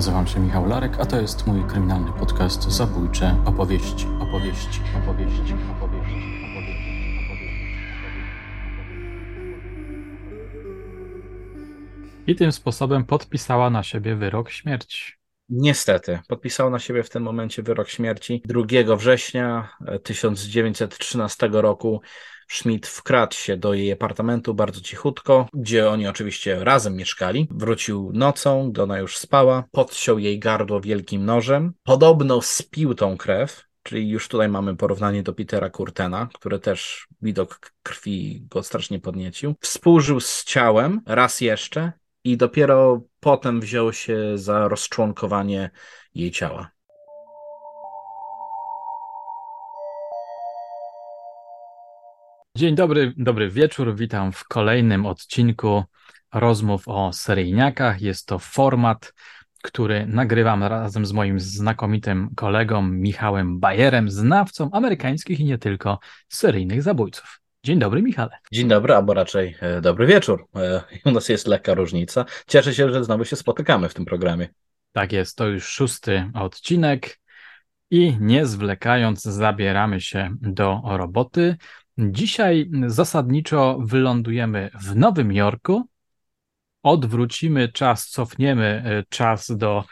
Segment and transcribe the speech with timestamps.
[0.00, 6.14] Nazywam się Michał Larek, a to jest mój kryminalny podcast Zabójcze opowieści, opowieści, opowieści, opowieści,
[12.26, 15.12] I tym sposobem podpisała na siebie wyrok śmierci.
[15.48, 18.42] Niestety, podpisał na siebie w tym momencie wyrok śmierci.
[18.44, 19.68] 2 września
[20.02, 22.00] 1913 roku
[22.50, 27.48] Schmidt wkradł się do jej apartamentu bardzo cichutko, gdzie oni oczywiście razem mieszkali.
[27.50, 31.72] Wrócił nocą, gdy ona już spała, podciął jej gardło wielkim nożem.
[31.82, 37.72] Podobno spił tą krew, Czyli już tutaj mamy porównanie do Petera Kurtena, który też widok
[37.82, 39.54] krwi go strasznie podniecił.
[39.60, 41.92] Współżył z ciałem raz jeszcze
[42.24, 45.70] i dopiero potem wziął się za rozczłonkowanie
[46.14, 46.70] jej ciała.
[52.60, 53.96] Dzień dobry, dobry wieczór.
[53.96, 55.84] Witam w kolejnym odcinku
[56.34, 58.00] rozmów o seryjniakach.
[58.00, 59.12] Jest to format,
[59.62, 66.82] który nagrywam razem z moim znakomitym kolegą Michałem Bajerem, znawcą amerykańskich i nie tylko seryjnych
[66.82, 67.40] zabójców.
[67.64, 68.30] Dzień dobry, Michale.
[68.52, 70.46] Dzień dobry, albo raczej e, dobry wieczór.
[70.56, 72.24] E, u nas jest lekka różnica.
[72.46, 74.48] Cieszę się, że znowu się spotykamy w tym programie.
[74.92, 77.20] Tak jest, to już szósty odcinek
[77.90, 81.56] i nie zwlekając zabieramy się do roboty.
[82.00, 85.88] Dzisiaj zasadniczo wylądujemy w Nowym Jorku,
[86.82, 89.84] odwrócimy czas, cofniemy e, czas do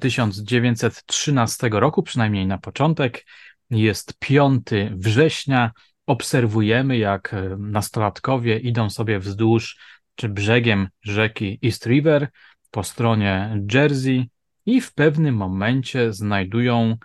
[0.00, 3.26] 1913 roku, przynajmniej na początek.
[3.70, 5.72] Jest 5 września.
[6.06, 9.78] Obserwujemy, jak e, nastolatkowie idą sobie wzdłuż
[10.14, 12.28] czy brzegiem rzeki East River
[12.70, 14.30] po stronie Jersey
[14.66, 16.96] i w pewnym momencie znajdują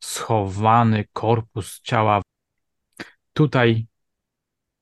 [0.00, 2.22] schowany korpus ciała.
[3.32, 3.86] Tutaj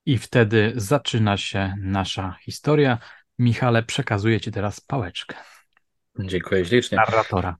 [0.09, 2.97] i wtedy zaczyna się nasza historia.
[3.39, 5.35] Michale, przekazuję Ci teraz pałeczkę.
[6.19, 6.97] Dziękuję ślicznie.
[6.97, 7.57] Narratora.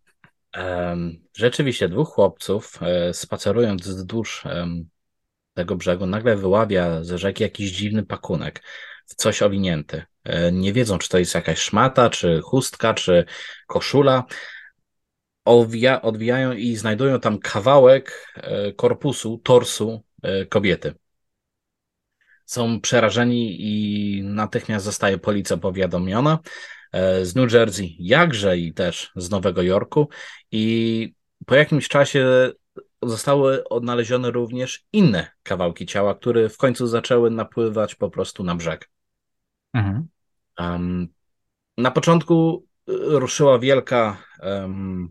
[1.37, 4.43] Rzeczywiście, dwóch chłopców e, spacerując wzdłuż
[5.53, 8.63] tego brzegu, nagle wyławia ze rzeki jakiś dziwny pakunek,
[9.05, 10.03] w coś owinięty.
[10.23, 13.25] E, nie wiedzą, czy to jest jakaś szmata, czy chustka, czy
[13.67, 14.23] koszula.
[15.45, 20.03] Owija, odwijają i znajdują tam kawałek e, korpusu, torsu
[20.49, 20.93] kobiety
[22.49, 26.39] są przerażeni i natychmiast zostaje policja powiadomiona
[26.91, 30.09] e, z New Jersey, jakże i też z Nowego Jorku.
[30.51, 31.13] I
[31.45, 32.51] po jakimś czasie
[33.03, 38.89] zostały odnalezione również inne kawałki ciała, które w końcu zaczęły napływać po prostu na brzeg.
[39.73, 40.07] Mhm.
[40.59, 41.07] Um,
[41.77, 45.09] na początku e, ruszyła wielka um,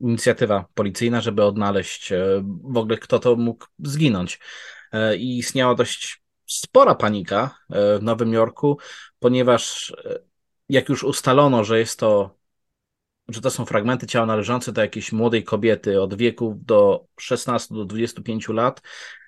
[0.00, 4.40] inicjatywa policyjna, żeby odnaleźć e, w ogóle kto to mógł zginąć.
[5.18, 8.78] I istniała dość spora panika e, w Nowym Jorku,
[9.18, 10.18] ponieważ e,
[10.68, 12.36] jak już ustalono, że jest to,
[13.28, 17.84] że to są fragmenty ciała należące do jakiejś młodej kobiety od wieku do 16 do
[17.84, 18.82] 25 lat,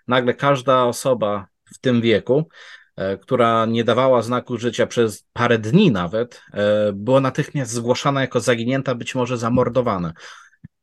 [0.09, 2.49] nagle każda osoba w tym wieku,
[2.97, 6.43] e, która nie dawała znaku życia przez parę dni nawet,
[6.95, 10.13] była natychmiast zgłaszana jako zaginięta, być może zamordowana.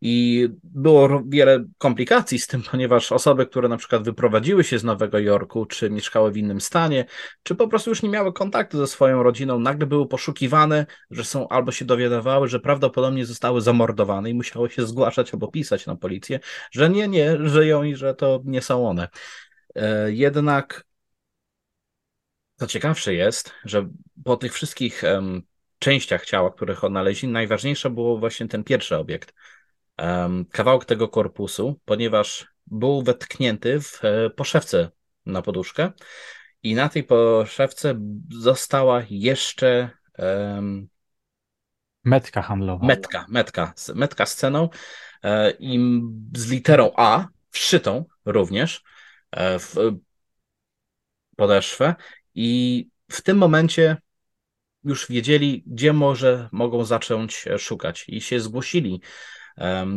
[0.02, 5.20] I było wiele komplikacji z tym, ponieważ osoby, które na przykład wyprowadziły się z Nowego
[5.20, 7.06] Jorku, czy mieszkały w innym stanie,
[7.44, 11.48] czy po prostu już nie miały kontaktu ze swoją rodziną, nagle były poszukiwane, że są
[11.48, 16.40] albo się dowiadywały, że prawdopodobnie zostały zamordowane i musiały się zgłaszać albo pisać na policję,
[16.72, 19.08] że nie, nie, żyją i że to nie są one.
[19.76, 20.86] E, jednak
[22.56, 23.90] co ciekawsze jest, że
[24.24, 25.04] po tych wszystkich
[25.80, 29.34] częściach ciała, których odnaleźli, najważniejsze było właśnie ten pierwszy obiekt–
[30.52, 34.92] kawałek tego korpusu, ponieważ był wetknięty w e, poszewce
[35.26, 35.92] na poduszkę
[36.64, 38.00] i na tej poszewce
[38.30, 39.90] została jeszcze
[42.04, 42.86] metka handlowa.
[42.86, 44.70] Metka, metka, metka z ceną
[45.24, 46.02] e, i
[46.36, 48.84] z literą A wszytą również
[49.32, 49.76] e, w
[51.36, 51.96] podeszwę
[52.36, 53.98] i w tym momencie
[54.84, 59.02] już wiedzieli, gdzie może mogą zacząć szukać i się zgłosili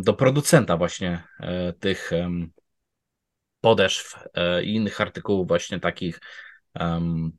[0.03, 2.11] do producenta właśnie e, tych
[3.61, 6.21] podeszw e, i innych artykułów właśnie takich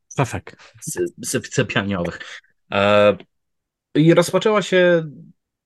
[0.08, 0.58] Stafek.
[1.52, 2.42] sypialniowych.
[2.72, 3.18] E,
[3.96, 5.04] I rozpoczęła się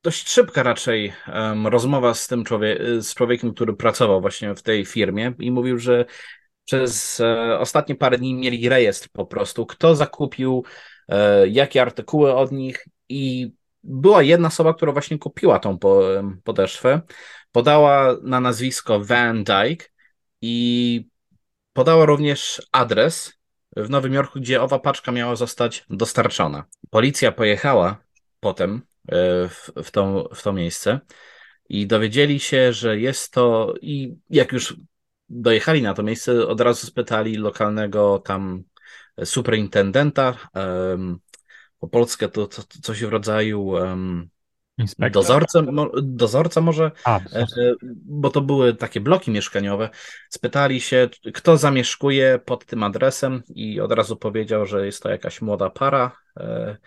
[0.03, 1.13] dość szybka raczej
[1.65, 6.05] rozmowa z tym człowiek, z człowiekiem, który pracował właśnie w tej firmie i mówił, że
[6.65, 7.21] przez
[7.59, 10.65] ostatnie parę dni mieli rejestr po prostu, kto zakupił
[11.47, 13.51] jakie artykuły od nich i
[13.83, 15.77] była jedna osoba, która właśnie kupiła tą
[16.43, 17.01] podeszwę,
[17.51, 19.85] podała na nazwisko Van Dyke
[20.41, 21.09] i
[21.73, 23.33] podała również adres
[23.75, 26.65] w Nowym Jorku, gdzie owa paczka miała zostać dostarczona.
[26.89, 27.97] Policja pojechała
[28.39, 28.81] potem
[29.49, 30.99] w, w, to, w to miejsce
[31.69, 34.75] i dowiedzieli się, że jest to i jak już
[35.29, 38.63] dojechali na to miejsce, od razu spytali lokalnego tam
[39.23, 41.19] superintendenta, um,
[41.79, 44.29] po polskie to, to, to coś w rodzaju um,
[45.11, 45.61] dozorca,
[46.01, 47.45] dozorca może, A, e,
[48.05, 49.89] bo to były takie bloki mieszkaniowe.
[50.29, 55.41] Spytali się, kto zamieszkuje pod tym adresem i od razu powiedział, że jest to jakaś
[55.41, 56.77] młoda para e,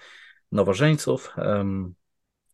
[0.53, 1.35] nowożeńców.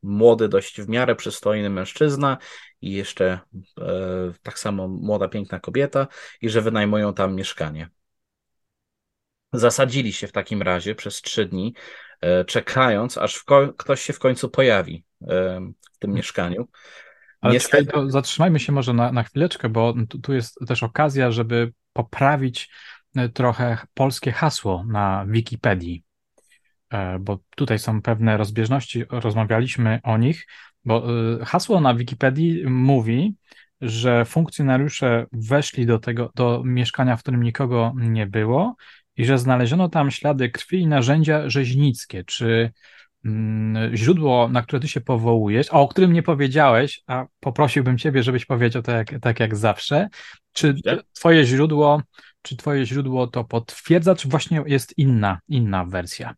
[0.02, 2.38] Młody, dość w miarę przystojny mężczyzna
[2.80, 3.38] i jeszcze
[3.80, 3.92] e,
[4.42, 6.06] tak samo młoda, piękna kobieta,
[6.40, 7.88] i że wynajmują tam mieszkanie.
[9.58, 11.74] Zasadzili się w takim razie przez trzy dni,
[12.20, 13.44] e, czekając, aż
[13.76, 15.26] ktoś się w końcu pojawi e,
[15.92, 16.16] w tym hmm.
[16.16, 16.68] mieszkaniu.
[17.40, 17.84] Ale Niestety...
[17.84, 21.72] czekaj, to zatrzymajmy się może na, na chwileczkę, bo tu, tu jest też okazja, żeby
[21.92, 22.70] poprawić
[23.16, 26.02] e, trochę polskie hasło na Wikipedii,
[27.20, 30.46] bo tutaj są pewne rozbieżności, rozmawialiśmy o nich,
[30.84, 31.06] bo
[31.44, 33.34] hasło na Wikipedii mówi,
[33.80, 38.76] że funkcjonariusze weszli do tego, do mieszkania, w którym nikogo nie było
[39.16, 42.24] i że znaleziono tam ślady krwi i narzędzia rzeźnickie.
[42.24, 42.72] Czy
[43.24, 48.22] mm, źródło, na które ty się powołujesz, a o którym nie powiedziałeś, a poprosiłbym ciebie,
[48.22, 50.08] żebyś powiedział tak, tak jak zawsze,
[50.52, 50.74] czy
[51.12, 52.02] twoje źródło,
[52.42, 56.34] czy twoje źródło to potwierdza, czy właśnie jest inna, inna wersja?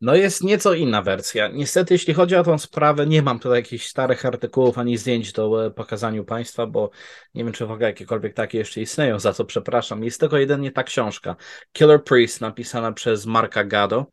[0.00, 1.48] No jest nieco inna wersja.
[1.48, 5.66] Niestety, jeśli chodzi o tą sprawę, nie mam tutaj jakichś starych artykułów ani zdjęć do
[5.66, 6.90] e, pokazaniu Państwa, bo
[7.34, 10.04] nie wiem, czy w ogóle jakiekolwiek takie jeszcze istnieją, za co przepraszam.
[10.04, 11.36] Jest tylko jedynie ta książka,
[11.72, 14.06] Killer Priest, napisana przez Marka Gado.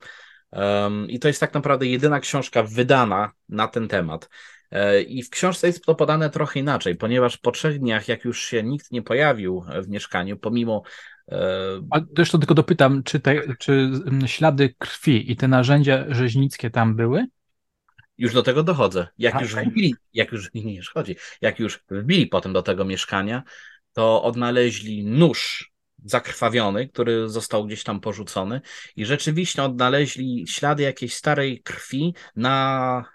[0.51, 4.29] Um, I to jest tak naprawdę jedyna książka wydana na ten temat.
[4.71, 8.45] E, I w książce jest to podane trochę inaczej, ponieważ po trzech dniach, jak już
[8.45, 10.83] się nikt nie pojawił w mieszkaniu, pomimo
[11.91, 13.91] a jeszcze tylko dopytam, czy, te, czy
[14.25, 17.25] ślady krwi i te narzędzia rzeźnickie tam były?
[18.17, 19.07] Już do tego dochodzę.
[19.17, 23.43] Jak już wbili, jak już nie chodzi, jak już wbili potem do tego mieszkania,
[23.93, 25.71] to odnaleźli nóż
[26.05, 28.61] zakrwawiony, który został gdzieś tam porzucony
[28.95, 33.05] i rzeczywiście odnaleźli ślady jakiejś starej krwi na,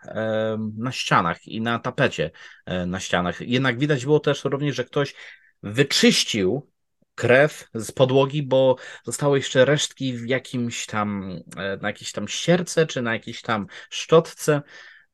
[0.77, 2.31] na ścianach i na tapecie
[2.67, 3.41] e, na ścianach.
[3.41, 5.15] Jednak widać było też również, że ktoś
[5.63, 6.71] wyczyścił
[7.19, 12.87] krew z podłogi, bo zostały jeszcze resztki w jakimś tam, e, na jakiejś tam ścierce,
[12.87, 14.63] czy na jakiejś tam szczotce.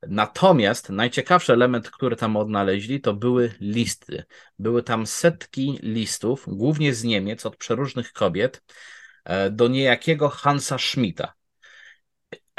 [0.09, 4.25] Natomiast najciekawszy element, który tam odnaleźli, to były listy.
[4.59, 8.63] Były tam setki listów, głównie z Niemiec, od przeróżnych kobiet,
[9.25, 11.33] e, do niejakiego Hansa Schmidta.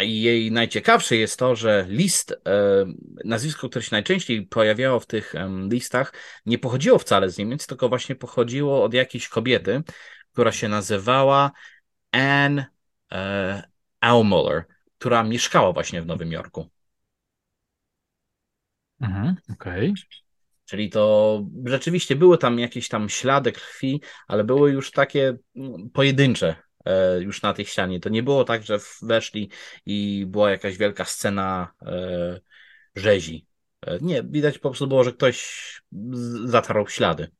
[0.04, 2.86] I jej najciekawsze jest to, że list, e,
[3.26, 5.34] nazwisko, które się najczęściej pojawiało w tych
[5.70, 6.14] listach,
[6.46, 9.84] nie pochodziło wcale z Niemiec, tylko właśnie pochodziło od jakiejś kobiety,
[10.34, 11.52] która się nazywała
[12.12, 12.66] Anne
[13.12, 13.64] e,
[14.02, 14.64] Aumüller,
[14.98, 16.70] która mieszkała właśnie w Nowym Jorku.
[19.02, 19.90] Mhm, okej.
[19.92, 19.94] Okay.
[20.66, 26.56] Czyli to rzeczywiście były tam jakieś tam ślady krwi, ale były już takie mm, pojedyncze
[26.56, 26.65] E,
[27.20, 28.00] już na tej ścianie.
[28.00, 29.50] To nie było tak, że weszli
[29.86, 32.40] i była jakaś wielka scena e,
[32.96, 33.48] rzezi.
[33.82, 35.82] E, nie, widać po prostu było, że ktoś
[36.46, 37.32] zatarł ślady.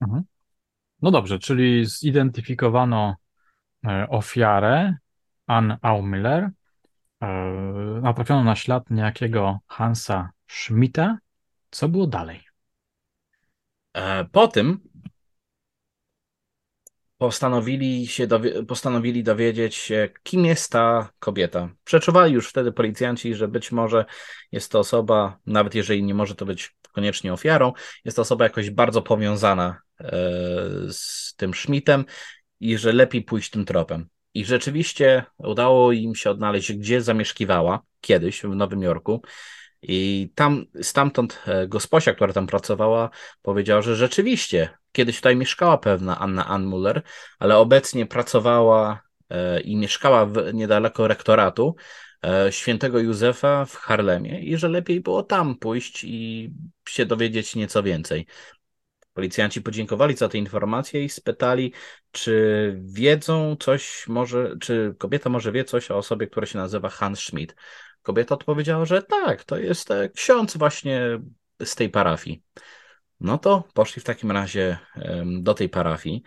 [0.00, 0.22] Mhm.
[1.02, 3.16] No dobrze, czyli zidentyfikowano
[4.08, 4.94] ofiarę,
[5.46, 6.50] Ann Aumiller,
[8.02, 11.18] natrafiono na ślad niejakiego Hansa Schmidta.
[11.70, 12.40] Co było dalej?
[14.32, 14.80] Po tym
[17.22, 21.68] postanowili się dowie postanowili dowiedzieć się, kim jest ta kobieta.
[21.84, 24.04] Przeczuwali już wtedy policjanci, że być może
[24.52, 27.72] jest to osoba, nawet jeżeli nie może to być koniecznie ofiarą,
[28.04, 30.10] jest to osoba jakoś bardzo powiązana e,
[30.90, 32.04] z tym Schmidtem
[32.60, 34.08] i że lepiej pójść tym tropem.
[34.34, 39.22] I rzeczywiście udało im się odnaleźć, gdzie zamieszkiwała kiedyś w Nowym Jorku.
[39.82, 43.10] I tam, stamtąd e, gosposia, która tam pracowała,
[43.42, 47.02] powiedziała, że rzeczywiście kiedyś tutaj mieszkała pewna Anna Anmuller,
[47.38, 51.76] ale obecnie pracowała e, i mieszkała w, niedaleko rektoratu
[52.24, 56.50] e, świętego Józefa w Harlemie i że lepiej było tam pójść i
[56.88, 58.26] się dowiedzieć nieco więcej.
[59.14, 61.72] Policjanci podziękowali za te informacje i spytali,
[62.12, 67.20] czy wiedzą coś, może, czy kobieta może wie coś o osobie, która się nazywa Hans
[67.20, 67.54] Schmidt.
[68.02, 71.20] Kobieta odpowiedziała, że tak, to jest e, ksiądz właśnie
[71.64, 72.42] z tej parafii.
[73.20, 74.78] No to poszli w takim razie
[75.40, 76.22] do tej parafii.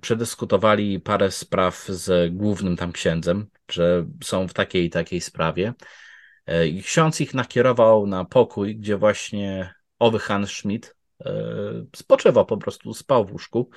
[0.00, 5.74] Przedyskutowali parę spraw z głównym tam księdzem, że są w takiej i takiej sprawie.
[6.46, 11.32] E, I ksiądz ich nakierował na pokój, gdzie właśnie owy Hans Schmidt e,
[11.96, 13.70] spoczywał, po prostu spał w łóżku.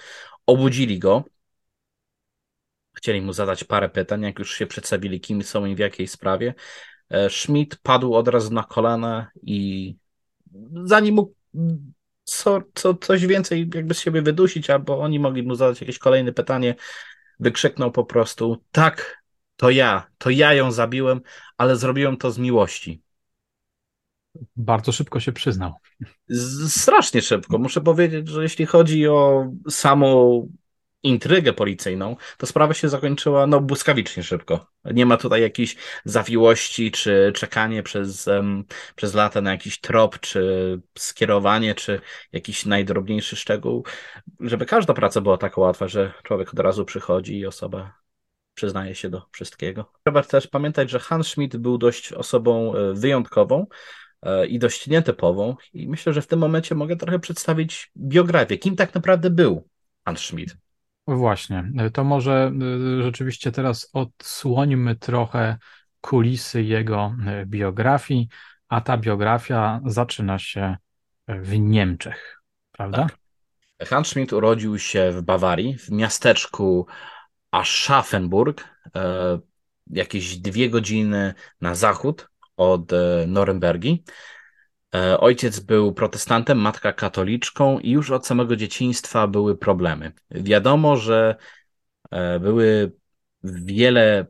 [0.45, 1.23] Obudzili go.
[2.93, 6.53] Chcieli mu zadać parę pytań, jak już się przedstawili, kim są i w jakiej sprawie.
[7.09, 9.95] e, Schmidt padł od razu na kolana i
[10.83, 11.33] zanim mógł
[12.23, 16.33] co, co, coś więcej jakby z siebie wydusić, albo oni mogli mu zadać jakieś kolejne
[16.33, 16.75] pytanie,
[17.39, 19.23] wykrzyknął po prostu tak,
[19.55, 21.21] to ja, to ja ją zabiłem,
[21.57, 23.01] ale zrobiłem to z miłości.
[24.55, 25.73] Bardzo szybko się przyznał.
[26.67, 27.57] Strasznie szybko.
[27.57, 30.47] Muszę powiedzieć, że jeśli chodzi o samą
[31.03, 34.67] intrygę policyjną, to sprawa się zakończyła no, błyskawicznie szybko.
[34.85, 38.63] Nie ma tutaj jakiejś zawiłości, czy czekanie przez, um,
[38.95, 43.85] przez lata na jakiś trop, czy skierowanie, czy jakiś najdrobniejszy szczegół,
[44.39, 47.93] żeby każda praca była tak łatwa, że człowiek od razu przychodzi i osoba
[48.53, 49.91] przyznaje się do wszystkiego.
[50.03, 53.65] Trzeba też pamiętać, że Hans Schmidt był dość osobą e, wyjątkową,
[54.23, 55.55] e, i dość nietypową.
[55.73, 58.57] I myślę, że w tym momencie mogę trochę przedstawić biografię.
[58.57, 59.67] Kim tak naprawdę był
[60.05, 60.57] Hans Schmidt?
[61.07, 62.51] Właśnie, to może
[62.99, 65.57] y, rzeczywiście teraz odsłońmy trochę
[66.01, 68.27] kulisy jego y, biografii,
[68.67, 70.77] a ta biografia zaczyna się
[71.27, 72.41] w Niemczech,
[72.71, 73.07] prawda?
[73.77, 73.87] Tak.
[73.87, 76.87] Hans urodził się w Bawarii, w miasteczku
[77.51, 78.69] Aschaffenburg,
[79.87, 82.91] jakieś dwie godziny na zachód od
[83.27, 84.03] Norymbergi.
[84.95, 90.11] E, ojciec był protestantem, matka katoliczką i już od samego dzieciństwa były problemy.
[90.31, 91.35] Wiadomo, że
[92.11, 92.91] e, były
[93.43, 94.25] wiele,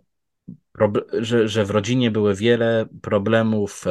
[1.20, 3.86] że, że w rodzinie były wiele problemów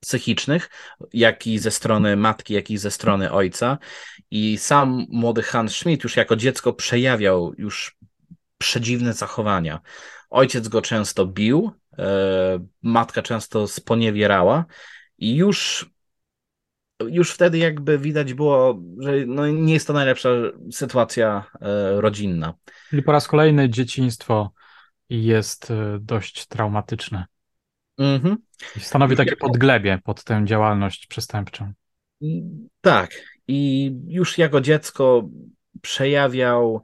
[0.00, 0.70] psychicznych,
[1.12, 3.78] jak i ze strony matki, jak i ze strony ojca.
[4.30, 7.96] I sam młody Hans Schmidt już jako dziecko przejawiał już
[8.58, 9.80] przedziwne zachowania.
[10.30, 12.04] Ojciec go często bił, e,
[12.82, 14.64] matka często sponiewierała
[15.18, 15.90] i już,
[17.08, 20.28] już wtedy jakby widać było, że no nie jest to najlepsza
[20.72, 22.54] sytuacja e, rodzinna.
[22.90, 24.52] Czyli po raz kolejny dzieciństwo
[25.08, 27.24] jest e, dość traumatyczne.
[27.98, 28.36] Mhm.
[28.76, 31.72] I stanowi takie podglebie pod tę działalność przestępczą.
[32.80, 33.10] Tak.
[33.48, 35.28] I już jako dziecko
[35.82, 36.82] przejawiał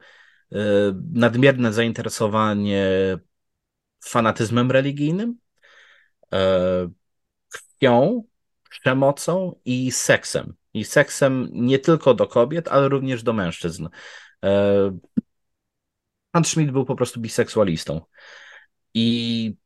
[0.52, 0.56] e,
[1.12, 2.88] nadmierne zainteresowanie
[4.04, 5.36] fanatyzmem religijnym,
[7.82, 8.24] krwią,
[8.70, 10.54] przemocą i seksem.
[10.74, 13.88] I seksem nie tylko do kobiet, ale również do mężczyzn.
[14.44, 14.98] E,
[16.32, 18.00] Hans Schmidt był po prostu biseksualistą.
[18.94, 19.56] I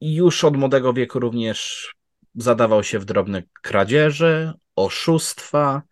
[0.00, 1.92] już od młodego wieku również
[2.34, 5.82] zadawał się w drobne kradzieże, oszustwa,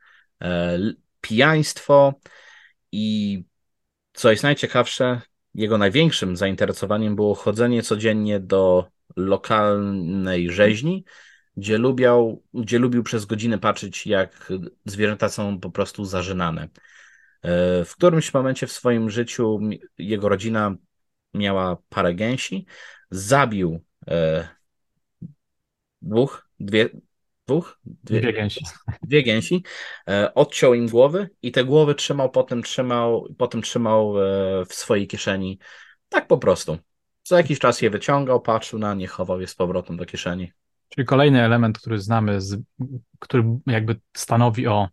[0.43, 0.79] e,
[1.21, 2.15] pijaństwo
[2.93, 3.45] i
[4.13, 5.21] co jest najciekawsze,
[5.55, 11.05] jego największym zainteresowaniem było chodzenie codziennie do lokalnej rzeźni,
[11.57, 14.53] gdzie, lubiał, gdzie lubił przez godzinę patrzeć, jak
[14.85, 16.69] zwierzęta są po prostu zażynane.
[17.43, 19.61] E, w którymś momencie w swoim życiu
[19.99, 20.75] jego rodzina
[21.35, 22.67] miała parę gęsi,
[23.11, 24.49] zabił e,
[26.03, 26.89] dwóch, dwie,
[27.47, 27.81] dwóch?
[27.85, 28.65] Dwie, dwie gęsi.
[29.03, 29.65] Dwie gęsi,
[30.09, 34.15] e, odciął im głowy i te głowy trzymał, potem trzymał, potem trzymał
[34.69, 35.59] w swojej kieszeni.
[36.09, 36.79] Tak po prostu.
[37.23, 40.53] Co jakiś czas je wyciągał, patrzył na nie, chował je z powrotem do kieszeni.
[40.89, 42.63] Czyli kolejny element, który znamy, z,
[43.19, 44.89] który jakby stanowi o,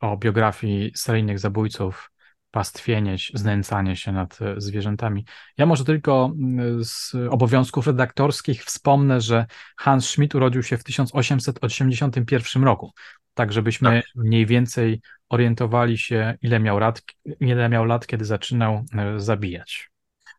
[0.00, 2.10] o biografii seryjnych zabójców,
[2.50, 5.24] pastwienie, znęcanie się nad e, zwierzętami.
[5.58, 6.32] Ja może tylko
[6.80, 12.92] z obowiązków redaktorskich wspomnę, że Hans Schmidt urodził się w 1881 roku,
[13.34, 14.04] tak żebyśmy tak.
[14.16, 17.02] mniej więcej orientowali się, ile miał, lat,
[17.40, 19.90] ile miał lat, kiedy zaczynał e, zabijać.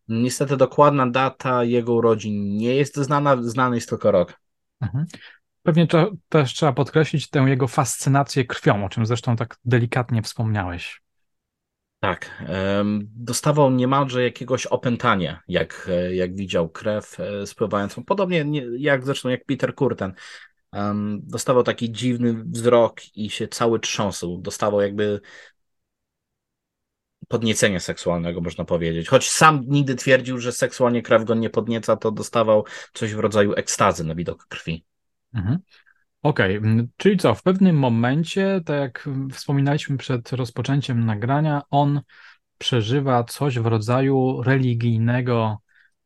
[0.07, 4.40] Niestety dokładna data jego urodzin nie jest znana, znany jest tylko rok.
[4.81, 5.05] Mhm.
[5.63, 11.01] Pewnie to, też trzeba podkreślić tę jego fascynację krwią, o czym zresztą tak delikatnie wspomniałeś.
[11.99, 12.43] Tak.
[13.15, 18.03] Dostawał niemalże jakiegoś opętania, jak, jak widział krew e, spływającą.
[18.03, 18.45] Podobnie
[18.77, 20.13] jak zresztą jak Peter Kurten.
[21.19, 24.37] Dostawał taki dziwny wzrok i się cały trząsł.
[24.37, 25.21] Dostawał jakby
[27.31, 29.07] podniecenia seksualnego, można powiedzieć.
[29.07, 33.53] Choć sam nigdy twierdził, że seksualnie krew go nie podnieca, to dostawał coś w rodzaju
[33.53, 34.85] ekstazy na widok krwi.
[35.33, 35.59] Mhm.
[36.23, 36.87] Okej, okay.
[36.97, 42.01] czyli co, w pewnym momencie, tak jak wspominaliśmy przed rozpoczęciem nagrania, on
[42.57, 45.57] przeżywa coś w rodzaju religijnego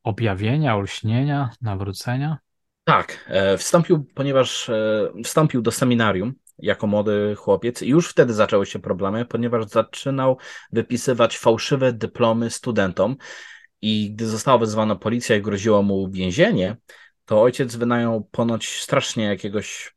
[0.03, 2.37] objawienia, olśnienia, nawrócenia?
[2.83, 8.65] Tak, e, wstąpił, ponieważ e, wstąpił do seminarium jako młody chłopiec i już wtedy zaczęły
[8.65, 10.37] się problemy, ponieważ zaczynał
[10.71, 13.15] wypisywać fałszywe dyplomy studentom
[13.81, 16.77] i gdy została wezwana policja i groziło mu więzienie,
[17.25, 19.95] to ojciec wynajął ponoć strasznie jakiegoś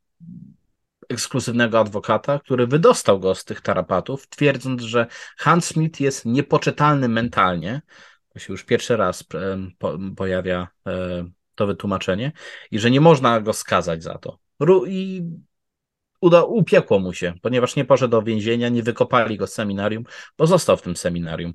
[1.09, 7.81] ekskluzywnego adwokata, który wydostał go z tych tarapatów, twierdząc, że Hans Smith jest niepoczytalny mentalnie.
[8.33, 9.23] To się już pierwszy raz
[10.17, 10.67] pojawia
[11.55, 12.31] to wytłumaczenie
[12.71, 14.39] i że nie można go skazać za to.
[14.87, 15.23] I
[16.21, 20.03] uda, upiekło mu się, ponieważ nie poszedł do więzienia, nie wykopali go z seminarium,
[20.37, 21.53] bo został w tym seminarium.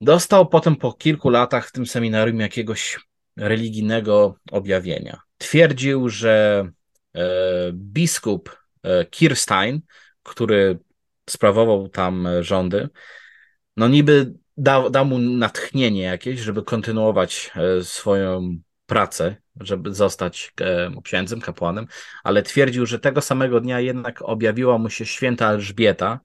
[0.00, 2.98] Dostał potem po kilku latach w tym seminarium jakiegoś
[3.36, 5.20] religijnego objawienia.
[5.38, 6.64] Twierdził, że
[7.14, 7.20] e,
[7.72, 9.80] biskup e, Kirstein,
[10.22, 10.78] który
[11.30, 12.88] sprawował tam rządy,
[13.76, 20.54] no niby dał, dał mu natchnienie jakieś, żeby kontynuować e, swoją pracę, żeby zostać
[21.04, 21.86] księdzem, kapłanem,
[22.24, 26.20] ale twierdził, że tego samego dnia jednak objawiła mu się święta Elżbieta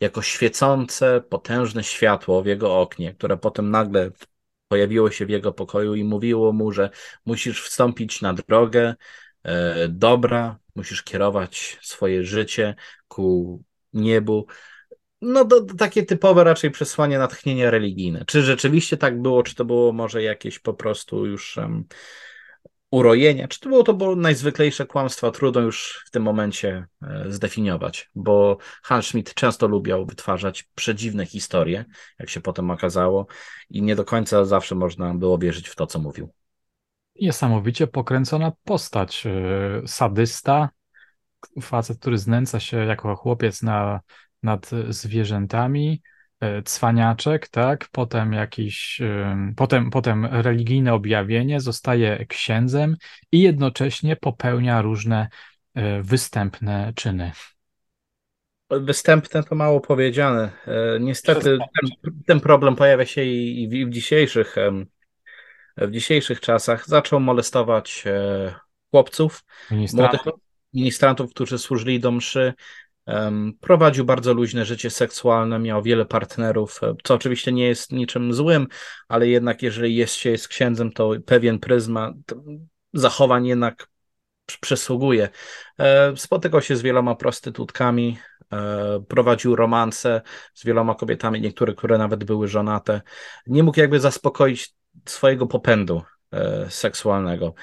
[0.00, 4.10] jako świecące, potężne światło w jego oknie, które potem nagle
[4.68, 6.90] pojawiło się w jego pokoju i mówiło mu, że
[7.26, 8.94] musisz wstąpić na drogę
[9.42, 12.74] e, dobra, musisz kierować swoje życie
[13.08, 13.62] ku
[13.92, 14.46] niebu.
[15.20, 15.48] No
[15.78, 18.24] takie typowe raczej przesłanie natchnienia religijne.
[18.26, 21.84] Czy rzeczywiście tak było, czy to było może jakieś po prostu już um,
[22.90, 28.10] urojenia, czy to było to było najzwyklejsze kłamstwo, trudno już w tym momencie e, zdefiniować,
[28.14, 31.84] bo Hans Schmidt często lubiał wytwarzać przedziwne historie,
[32.18, 33.26] jak się potem okazało,
[33.70, 36.32] i nie do końca zawsze można było wierzyć w to, co mówił.
[37.20, 39.26] Niesamowicie pokręcona postać.
[39.26, 40.68] E, sadysta,
[41.62, 44.00] facet, który znęca się jako chłopiec na,
[44.42, 46.02] nad zwierzętami,
[46.40, 47.88] E, cwaniaczek, tak?
[47.92, 49.00] Potem jakiś,
[49.56, 52.96] potem, potem religijne objawienie, zostaje księdzem
[53.32, 55.28] i jednocześnie popełnia różne
[55.74, 57.32] e, występne czyny.
[58.70, 60.50] Występne to mało powiedziane.
[60.66, 64.56] E, niestety ten, ten, problem pojawia się i w dzisiejszych,
[65.76, 66.88] w dzisiejszych czasach.
[66.88, 68.04] Zaczął molestować
[68.90, 70.24] chłopców, ministrantów.
[70.24, 70.42] młodych
[70.74, 72.54] ministrantów, którzy służyli do mszy.
[73.60, 78.66] Prowadził bardzo luźne życie seksualne, miał wiele partnerów, e, co oczywiście nie jest niczym złym,
[79.08, 82.14] ale jednak jeżeli jest się jest księdzem, to pewien pryzmat
[82.92, 83.88] zachowań jednak
[84.60, 85.28] przysługuje.
[85.78, 88.18] E, spotykał się z wieloma prostytutkami,
[88.52, 90.22] e, prowadził romanse
[90.54, 93.02] z wieloma kobietami, niektóre, które nawet były żonate.
[93.46, 94.74] Nie mógł jakby zaspokoić
[95.06, 96.02] swojego popędu
[96.68, 97.54] seksualnego.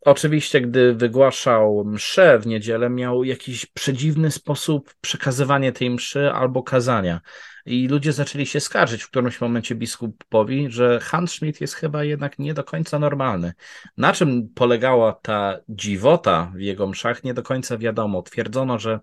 [0.00, 7.20] Oczywiście, gdy wygłaszał mszę w niedzielę, miał jakiś przedziwny sposób przekazywania tej mszy albo kazania.
[7.66, 12.38] I ludzie zaczęli się skarżyć w którymś momencie biskupowi, że Hans Schmidt jest chyba jednak
[12.38, 13.52] nie do końca normalny.
[13.96, 18.22] Na czym polegała ta dziwota w jego mszach, nie do końca wiadomo.
[18.22, 19.00] Twierdzono, że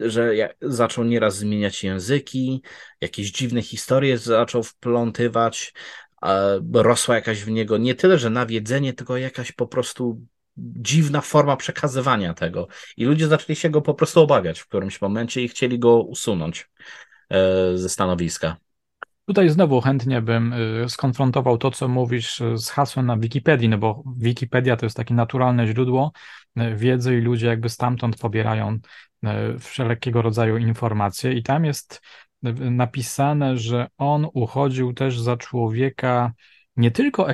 [0.00, 2.62] że zaczął nieraz zmieniać języki,
[3.00, 5.72] jakieś dziwne historie zaczął wplątywać,
[6.74, 10.20] rosła jakaś w niego nie tyle, że nawiedzenie, tylko jakaś po prostu
[10.56, 12.68] dziwna forma przekazywania tego.
[12.96, 16.70] I ludzie zaczęli się go po prostu obawiać w którymś momencie i chcieli go usunąć
[17.30, 18.56] e, ze stanowiska.
[19.26, 23.78] Tutaj znowu chętnie bym e, skonfrontował to, co mówisz e, z hasłem na Wikipedii, no
[23.78, 26.12] bo Wikipedia to jest takie naturalne źródło
[26.74, 28.78] wiedzy i ludzie jakby stamtąd pobierają
[29.58, 32.00] wszelkiego rodzaju informacje i tam jest
[32.70, 36.32] napisane, że on uchodził też za człowieka
[36.76, 37.26] nie tylko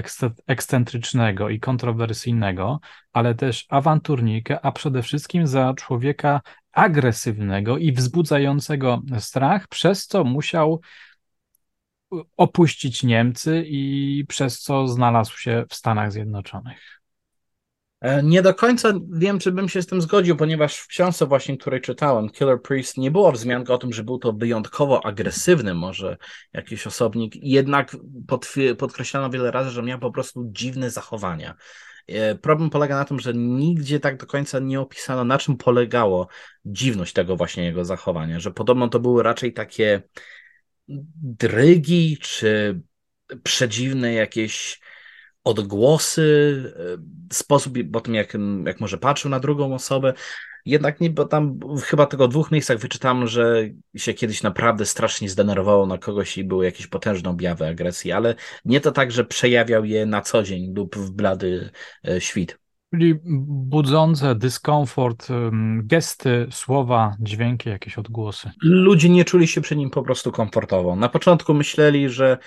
[0.46, 2.80] ekscentrycznego i kontrowersyjnego,
[3.12, 6.40] ale też awanturnika, a przede wszystkim za człowieka
[6.72, 10.80] agresywnego i wzbudzającego strach, przez co musiał
[12.36, 16.95] opuścić Niemcy i przez co znalazł się w Stanach Zjednoczonych.
[18.00, 21.58] E, nie do końca wiem, czy bym się z tym zgodził, ponieważ w książce właśnie,
[21.58, 26.16] której czytałem, Killer Priest, nie było wzmianki o tym, że był to wyjątkowo agresywny może
[26.52, 27.96] jakiś osobnik, jednak
[28.78, 31.54] podkreślano wiele razy, że miał po prostu dziwne zachowania.
[32.08, 36.28] E, problem polega na tym, że nigdzie tak do końca nie opisano, na czym polegało
[36.64, 40.02] dziwność tego właśnie jego zachowania, że podobno to były raczej takie
[41.22, 42.80] drygi, czy
[43.42, 44.80] przedziwne jakieś
[45.46, 50.14] odgłosy, e, sposób po tym, jak, jak może patrzył na drugą osobę.
[50.64, 55.28] Jednak nie, bo tam chyba tylko w dwóch miejscach wyczytam, że się kiedyś naprawdę strasznie
[55.28, 59.84] zdenerwowało na kogoś i były jakieś potężne objawy agresji, ale nie to tak, że przejawiał
[59.84, 61.70] je na co dzień lub w blady
[62.08, 62.58] e, świt.
[62.94, 63.14] Czyli
[63.48, 65.28] budzące dyskomfort,
[65.82, 68.50] gesty, słowa, dźwięki, jakieś odgłosy.
[68.62, 70.96] Ludzie nie czuli się przy nim po prostu komfortowo.
[70.96, 72.38] Na początku myśleli, że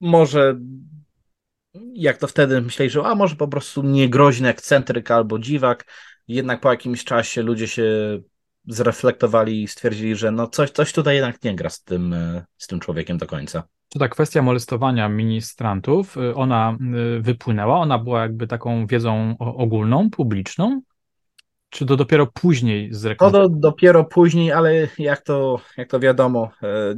[0.00, 0.56] może
[1.94, 5.86] jak to wtedy myśleli, że a może po prostu niegroźny ekscentryk albo dziwak,
[6.28, 7.84] jednak po jakimś czasie ludzie się
[8.66, 12.16] zreflektowali i stwierdzili, że no coś, coś tutaj jednak nie gra z tym,
[12.56, 13.62] z tym człowiekiem do końca.
[13.88, 16.76] Czy ta kwestia molestowania ministrantów, y, ona
[17.18, 20.80] y, wypłynęła, ona była jakby taką wiedzą ogólną, publiczną?
[21.70, 23.48] Czy to dopiero później zrekonstruowało?
[23.48, 26.94] To do, dopiero później, ale jak to, jak to wiadomo, e,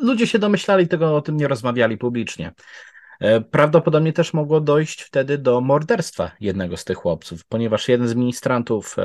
[0.00, 2.52] ludzie się domyślali tego, o tym nie rozmawiali publicznie.
[3.20, 8.14] E, prawdopodobnie też mogło dojść wtedy do morderstwa jednego z tych chłopców, ponieważ jeden z
[8.14, 8.96] ministrantów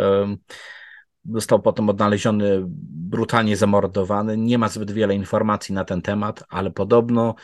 [1.26, 4.38] został potem odnaleziony, brutalnie zamordowany.
[4.38, 7.36] Nie ma zbyt wiele informacji na ten temat, ale podobno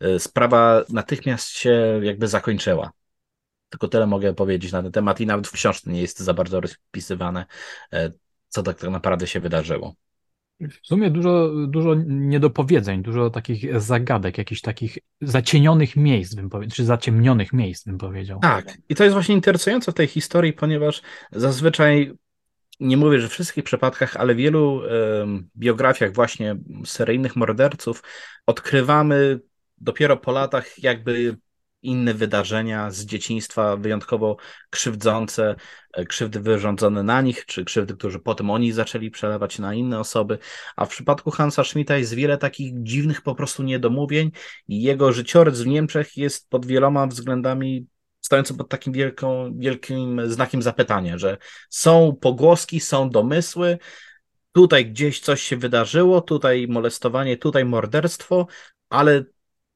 [0.00, 2.92] e, sprawa natychmiast się jakby zakończyła.
[3.68, 6.60] Tylko tyle mogę powiedzieć na ten temat i nawet w książce nie jest za bardzo
[6.60, 7.46] rozpisywane,
[7.92, 8.12] e,
[8.48, 9.94] co tak naprawdę się wydarzyło.
[10.68, 16.84] W sumie dużo, dużo niedopowiedzeń, dużo takich zagadek, jakichś takich zacienionych miejsc, bym powiedział, czy
[16.84, 18.38] zaciemnionych miejsc, bym powiedział.
[18.40, 22.12] Tak, i to jest właśnie interesujące w tej historii, ponieważ zazwyczaj,
[22.80, 24.82] nie mówię, że w wszystkich przypadkach, ale w wielu
[25.56, 28.02] biografiach właśnie seryjnych morderców
[28.46, 29.40] odkrywamy
[29.78, 31.36] dopiero po latach jakby
[31.82, 34.36] inne wydarzenia z dzieciństwa wyjątkowo
[34.70, 35.54] krzywdzące,
[35.92, 40.38] e, krzywdy wyrządzone na nich, czy krzywdy, które potem oni zaczęli przelewać na inne osoby.
[40.76, 44.30] A w przypadku Hansa Schmidta jest wiele takich dziwnych po prostu niedomówień
[44.68, 47.86] i jego życiorys w Niemczech jest pod wieloma względami
[48.20, 51.38] stojący pod takim wielką, wielkim znakiem zapytania, że
[51.70, 53.78] są pogłoski, są domysły,
[54.52, 58.46] tutaj gdzieś coś się wydarzyło, tutaj molestowanie, tutaj morderstwo,
[58.88, 59.24] ale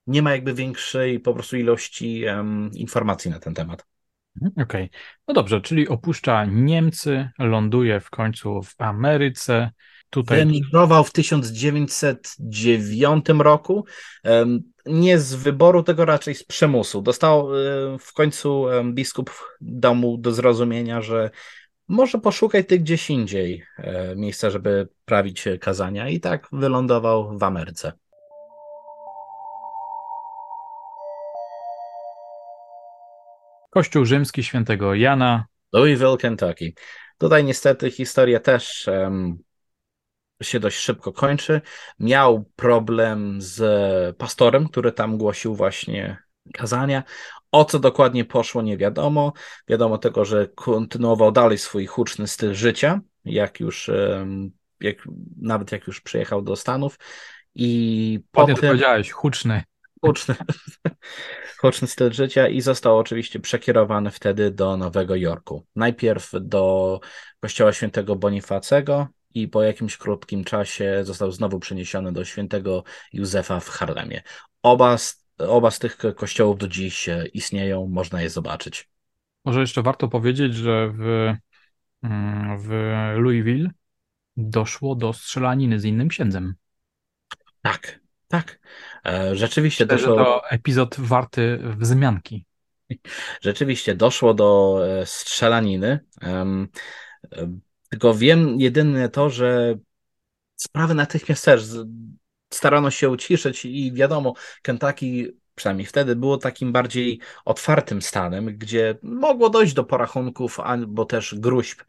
[0.06, 3.86] nie ma jakby większej po prostu ilości um, informacji na ten temat.
[4.42, 4.98] Mhm, okej, okay.
[5.28, 9.70] no dobrze, czyli opuszcza Niemcy, ląduje w końcu w Ameryce.
[10.10, 10.40] Tutaj...
[10.40, 13.84] Emigrował w 1909 roku.
[14.86, 17.02] Nie z wyboru, tego raczej z przymusu.
[17.02, 17.48] Dostał
[18.00, 21.30] w końcu biskup dał mu do zrozumienia, że
[21.88, 27.92] może poszukać tych gdzieś indziej e, miejsca, żeby prawić kazania, i tak wylądował w Ameryce.
[33.76, 35.46] Kościół rzymski świętego Jana.
[35.72, 36.74] Louisville, Kentucky.
[37.18, 39.38] Tutaj niestety historia też um,
[40.42, 41.60] się dość szybko kończy.
[42.00, 46.18] Miał problem z pastorem, który tam głosił właśnie
[46.54, 47.02] kazania.
[47.52, 49.32] O co dokładnie poszło, nie wiadomo.
[49.68, 53.90] Wiadomo tego, że kontynuował dalej swój huczny styl życia, jak już,
[54.80, 54.96] jak,
[55.40, 56.98] nawet jak już przyjechał do Stanów.
[57.54, 58.56] I potem...
[58.56, 59.62] powiedziałeś, huczny.
[60.00, 60.34] Huczny.
[61.60, 65.66] huczny styl życia i został oczywiście przekierowany wtedy do Nowego Jorku.
[65.76, 67.00] Najpierw do
[67.40, 73.68] kościoła świętego Bonifacego i po jakimś krótkim czasie został znowu przeniesiony do świętego Józefa w
[73.68, 74.22] Harlemie.
[74.62, 78.88] Oba z, oba z tych kościołów do dziś istnieją, można je zobaczyć.
[79.44, 81.32] Może jeszcze warto powiedzieć, że w,
[82.02, 82.68] mm, w
[83.16, 83.70] Louisville
[84.36, 86.54] doszło do strzelaniny z innym księdzem.
[87.62, 88.58] Tak, tak.
[89.06, 90.16] E, rzeczywiście Myślę, doszło.
[90.16, 92.46] to epizod warty wzmianki.
[93.42, 96.00] Rzeczywiście doszło do e, strzelaniny.
[97.90, 99.74] Tylko wiem jedynie to, że
[100.56, 101.64] sprawy natychmiast też
[102.52, 109.50] starano się uciszyć i wiadomo, Kentucky przynajmniej wtedy było takim bardziej otwartym stanem, gdzie mogło
[109.50, 111.82] dojść do porachunków albo też gruźb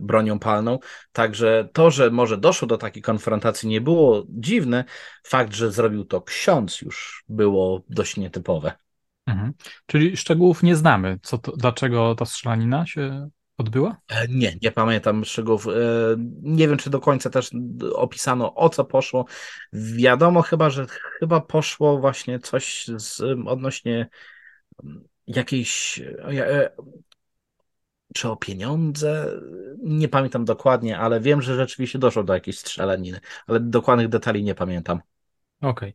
[0.00, 0.78] bronią palną.
[1.12, 4.84] Także to, że może doszło do takiej konfrontacji, nie było dziwne.
[5.24, 8.72] Fakt, że zrobił to ksiądz, już było dość nietypowe.
[9.26, 9.52] Mhm.
[9.86, 11.18] Czyli szczegółów nie znamy.
[11.22, 13.96] Co to, dlaczego ta strzelanina się odbyła?
[14.08, 15.66] E, nie, nie pamiętam szczegółów.
[15.66, 15.70] E,
[16.42, 17.50] nie wiem, czy do końca też
[17.94, 19.24] opisano, o co poszło.
[19.72, 20.86] Wiadomo chyba, że
[21.18, 24.08] chyba poszło właśnie coś z, odnośnie
[25.26, 26.00] jakiejś
[28.14, 29.32] czy o pieniądze,
[29.82, 34.54] nie pamiętam dokładnie, ale wiem, że rzeczywiście doszło do jakiejś strzelaniny, ale dokładnych detali nie
[34.54, 35.00] pamiętam.
[35.60, 35.70] Okej.
[35.70, 35.94] Okay.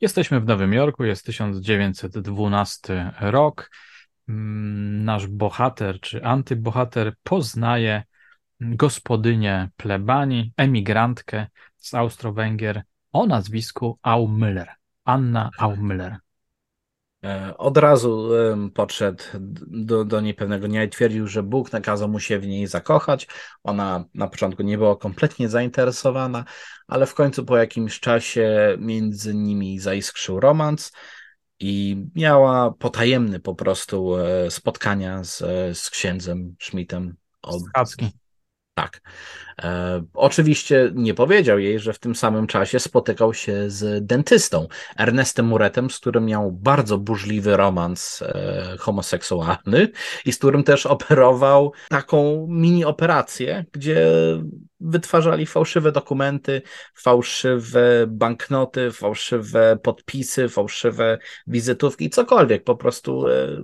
[0.00, 3.70] Jesteśmy w Nowym Jorku, jest 1912 rok.
[4.28, 8.02] Mm, nasz bohater czy antybohater poznaje
[8.60, 14.66] gospodynię plebanii, emigrantkę z Austro-Węgier o nazwisku Aumüller.
[15.04, 16.16] Anna Aumüller.
[17.24, 18.28] E, od razu
[18.74, 19.24] podszedł
[19.66, 23.26] do, do niej pewnego dnia i twierdził, że Bóg nakazał mu się w niej zakochać.
[23.62, 26.44] Ona na początku nie była kompletnie zainteresowana,
[26.86, 30.92] ale w końcu po jakimś czasie między nimi zaiskrzył romans
[31.60, 35.38] i miała potajemny po prostu e, spotkania z,
[35.78, 37.16] z księdzem Schmidtem.
[37.42, 37.62] Od...
[38.74, 39.00] Tak.
[39.62, 45.46] E, oczywiście nie powiedział jej, że w tym samym czasie spotykał się z dentystą Ernestem
[45.46, 49.88] Muretem, z którym miał bardzo burzliwy romans e, homoseksualny
[50.24, 54.06] i z którym też operował taką mini operację, gdzie
[54.80, 56.62] wytwarzali fałszywe dokumenty,
[56.94, 63.62] fałszywe banknoty, fałszywe podpisy, fałszywe wizytówki, cokolwiek, po prostu e,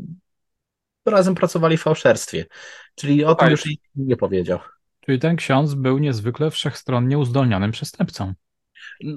[1.06, 2.46] razem pracowali w fałszerstwie.
[2.94, 3.64] Czyli o tym już
[3.96, 4.58] nie powiedział.
[5.06, 8.34] Czyli ten ksiądz był niezwykle wszechstronnie uzdolnionym przestępcą.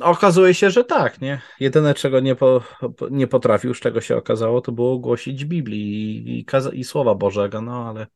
[0.01, 1.41] Okazuje się, że tak, nie?
[1.59, 2.63] Jedyne, czego nie, po,
[3.11, 6.45] nie potrafił, z czego się okazało, to było głosić Biblii i, i,
[6.79, 8.07] i Słowa Bożego, no ale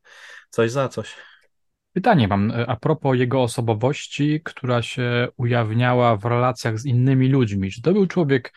[0.50, 1.14] coś za coś.
[1.92, 7.70] Pytanie mam e, a propos jego osobowości, która się ujawniała w relacjach z innymi ludźmi.
[7.70, 8.52] Czy to był człowiek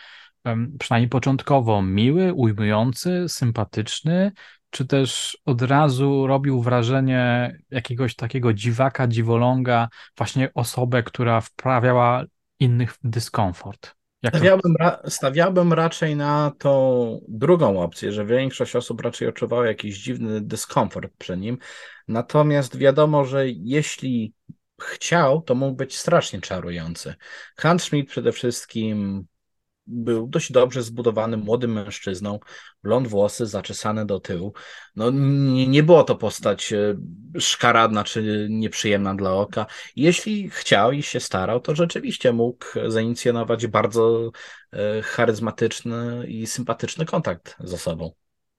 [0.80, 4.32] przynajmniej początkowo miły, ujmujący, sympatyczny,
[4.70, 12.24] czy też od razu robił wrażenie jakiegoś takiego dziwaka, dziwoląga, właśnie osobę, która wprawiała
[12.60, 13.98] innych w dyskomfort?
[14.26, 20.42] Stawiałbym, ra stawiałbym raczej na tą drugą opcję, że większość osób raczej odczuwała jakiś dziwny
[20.42, 21.58] dyskomfort przy nim.
[22.08, 24.34] Natomiast wiadomo, że jeśli
[24.82, 27.16] chciał, to mógł być strasznie czarujący.
[27.58, 29.26] Hans Schmidt przede wszystkim
[29.88, 32.40] był dość dobrze zbudowanym młodym mężczyzną,
[32.84, 34.54] blond włosy zaczesane do tyłu.
[34.96, 36.96] No, nie, nie było to postać e,
[37.40, 39.66] szkaradna czy nieprzyjemna dla oka.
[39.96, 44.32] Jeśli chciał i się starał, to rzeczywiście mógł zainicjować bardzo
[44.74, 48.12] e, charyzmatyczny i sympatyczny kontakt z osobą.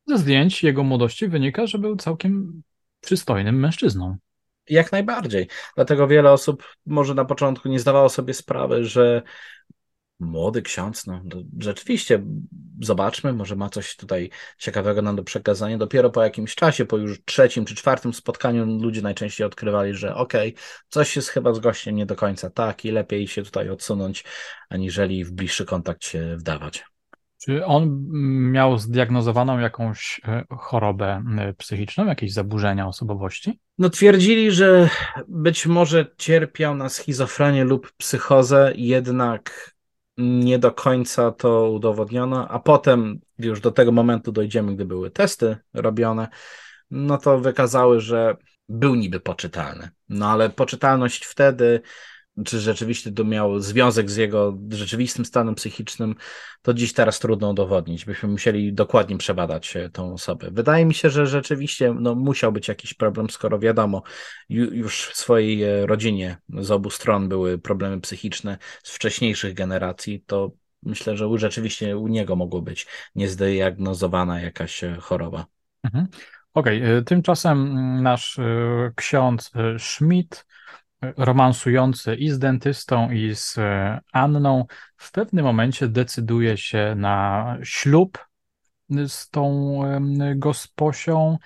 [0.06, 2.62] Ze zdjęć jego młodości wynika, że był całkiem
[3.00, 4.16] przystojnym mężczyzną.
[4.70, 5.48] Jak najbardziej.
[5.76, 9.22] Dlatego wiele osób może na początku nie zdawało sobie sprawy, że
[10.20, 11.22] Młody ksiądz, no
[11.58, 12.22] rzeczywiście,
[12.82, 15.78] zobaczmy, może ma coś tutaj ciekawego nam do przekazania.
[15.78, 20.48] Dopiero po jakimś czasie, po już trzecim czy czwartym spotkaniu, ludzie najczęściej odkrywali, że okej,
[20.48, 24.24] okay, coś jest chyba z gościem nie do końca tak i lepiej się tutaj odsunąć,
[24.70, 26.84] aniżeli w bliższy kontakt się wdawać.
[27.40, 28.06] Czy on
[28.50, 33.60] miał zdiagnozowaną jakąś e, chorobę e, psychiczną, jakieś zaburzenia osobowości?
[33.78, 34.88] No twierdzili, że
[35.28, 39.74] być może cierpiał na schizofrenię lub psychozę, jednak
[40.18, 45.56] nie do końca to udowodniono, a potem już do tego momentu dojdziemy, gdy były testy
[45.74, 46.28] robione,
[46.90, 48.36] no to wykazały, że
[48.68, 49.88] był niby poczytalny.
[50.08, 51.80] No ale poczytalność wtedy
[52.44, 56.14] czy rzeczywiście to miało związek z jego rzeczywistym stanem psychicznym,
[56.62, 58.04] to dziś teraz trudno udowodnić.
[58.04, 60.48] Byśmy musieli dokładnie przebadać e, tą osobę.
[60.52, 64.02] Wydaje mi się, że rzeczywiście no, musiał być jakiś problem, skoro wiadomo,
[64.48, 70.52] już w swojej e, rodzinie z obu stron były problemy psychiczne z wcześniejszych generacji, to
[70.82, 75.46] myślę, że rzeczywiście u niego mogło być niezdiagnozowana jakaś e, choroba.
[75.84, 76.06] Mhm.
[76.54, 77.02] Okej, okay.
[77.02, 78.40] tymczasem nasz
[78.96, 80.46] ksiądz Schmidt
[81.02, 84.64] romansujący i z dentystą, i z e, Anną,
[84.96, 88.18] w pewnym momencie decyduje się na ślub
[89.06, 89.80] z tą
[90.36, 91.38] gosposią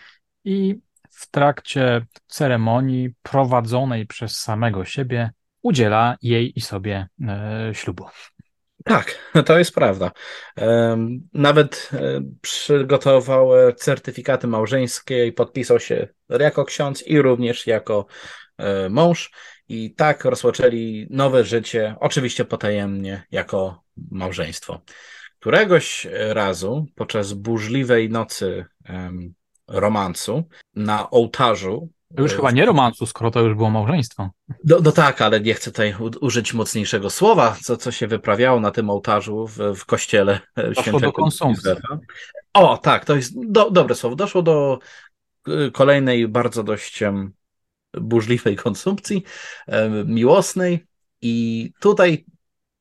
[0.45, 5.31] i w trakcie ceremonii prowadzonej przez samego siebie
[5.63, 8.05] udziela jej i sobie e, ślubu.
[8.85, 10.11] Tak, to jest prawda.
[11.33, 18.07] Nawet e, przygotował certyfikaty małżeńskie i podpisał się jako ksiądz i również jako
[18.91, 19.31] mąż
[19.69, 24.81] i tak rozpoczęli nowe życie, oczywiście potajemnie, jako małżeństwo.
[25.39, 29.35] Któregoś razu podczas burzliwej nocy um,
[29.69, 30.45] romansu
[30.75, 31.89] na ołtarzu.
[32.17, 34.31] To już chyba nie romansu, skoro to już było małżeństwo.
[34.65, 38.71] No, no tak, ale nie chcę tutaj użyć mocniejszego słowa, co, co się wyprawiało na
[38.71, 41.71] tym ołtarzu w, w kościele Doszło świętego do konsumpcji.
[42.53, 44.17] O, tak, to jest do, dobre słowo.
[44.17, 44.79] Doszło do
[45.73, 47.03] kolejnej bardzo dość
[48.01, 49.25] burzliwej konsumpcji
[50.05, 50.87] miłosnej.
[51.21, 52.27] I tutaj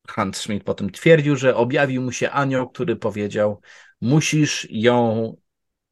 [0.08, 3.60] Hans Schmidt potem twierdził, że objawił mu się anioł, który powiedział:
[4.00, 5.36] Musisz ją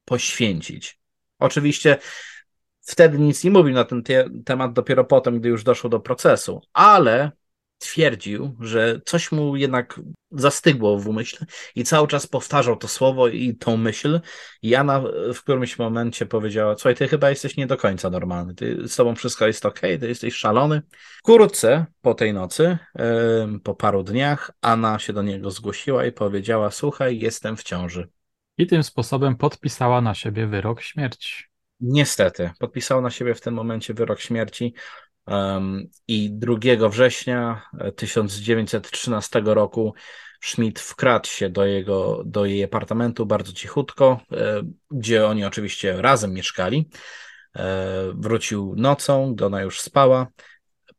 [0.04, 1.00] poświęcić.
[1.38, 1.98] Oczywiście
[2.80, 6.60] wtedy nic nie mówił na ten te temat, dopiero potem, gdy już doszło do procesu,
[6.72, 7.32] ale
[7.80, 13.56] twierdził, że coś mu jednak zastygło w umyśle i cały czas powtarzał to słowo i
[13.56, 14.20] tą myśl.
[14.62, 15.02] I Jana
[15.34, 18.54] w którymś momencie powiedziała: Słuchaj, ty chyba jesteś nie do końca normalny.
[18.54, 20.82] Ty, z tobą wszystko jest ok, ty jesteś szalony.
[21.18, 22.78] Wkrótce po tej nocy,
[23.62, 28.08] po paru dniach, Anna się do niego zgłosiła i powiedziała: Słuchaj, jestem w ciąży.
[28.58, 31.44] I tym sposobem podpisała na siebie wyrok śmierci.
[31.80, 34.74] Niestety, podpisała na siebie w tym momencie wyrok śmierci.
[36.08, 37.62] I 2 września
[37.96, 39.94] 1913 roku
[40.40, 46.32] Schmidt wkradł się do, jego, do jej apartamentu bardzo cichutko, e, gdzie oni oczywiście razem
[46.32, 46.88] mieszkali.
[47.56, 50.26] E, wrócił nocą, gdy ona już spała,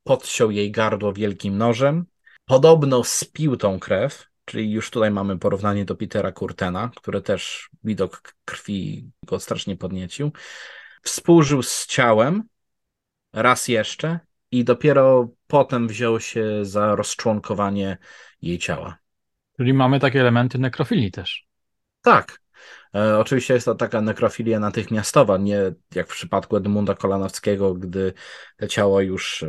[0.04, 2.06] podciął jej gardło wielkim nożem.
[2.46, 8.36] Podobno spił tą krew, czyli już tutaj mamy porównanie do Petera Kurtena, który też widok
[8.46, 10.32] krwi go strasznie podniecił.
[11.04, 12.44] Współżył z ciałem,
[13.34, 14.20] raz jeszcze
[14.52, 17.98] i dopiero potem wziął się za rozczłonkowanie
[18.42, 18.98] jej ciała.
[19.58, 21.48] Czyli mamy takie elementy nekrofilii też.
[22.02, 22.42] Tak.
[22.96, 28.14] E, oczywiście jest to taka nekrofilia natychmiastowa, nie jak w przypadku Edmunda Kolanowskiego, gdy
[28.58, 29.46] to ciało już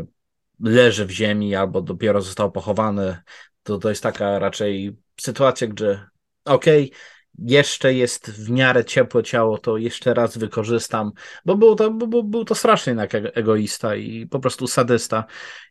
[0.60, 3.22] leży w ziemi albo dopiero zostało pochowane
[3.62, 6.06] To, to jest taka raczej sytuacja, gdzie
[6.44, 6.98] okej, okay,
[7.38, 11.12] jeszcze jest w miarę ciepłe ciało, to jeszcze raz wykorzystam,
[11.44, 15.24] bo był to, bo, był to strasznie jednak egoista i po prostu sadysta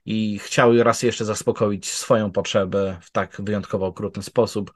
[0.05, 4.73] i chciał raz jeszcze zaspokoić swoją potrzebę w tak wyjątkowo okrutny sposób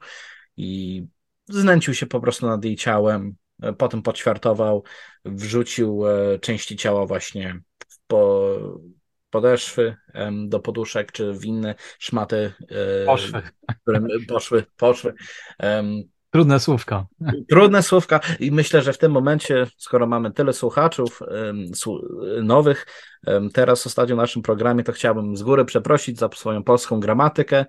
[0.56, 1.02] i
[1.48, 3.36] znęcił się po prostu nad jej ciałem,
[3.78, 4.84] potem podświartował,
[5.24, 7.60] wrzucił e, części ciała właśnie
[8.06, 8.48] po
[9.30, 9.96] podeszwy
[10.46, 12.52] do poduszek, czy w inne szmaty,
[13.02, 13.42] e, poszły.
[13.82, 15.14] które poszły, poszły.
[16.36, 17.06] Trudne słówka.
[17.48, 21.20] Trudne słówka i myślę, że w tym momencie, skoro mamy tyle słuchaczów
[22.42, 22.86] nowych,
[23.52, 27.64] teraz ostatnio w naszym programie, to chciałbym z góry przeprosić za swoją polską gramatykę.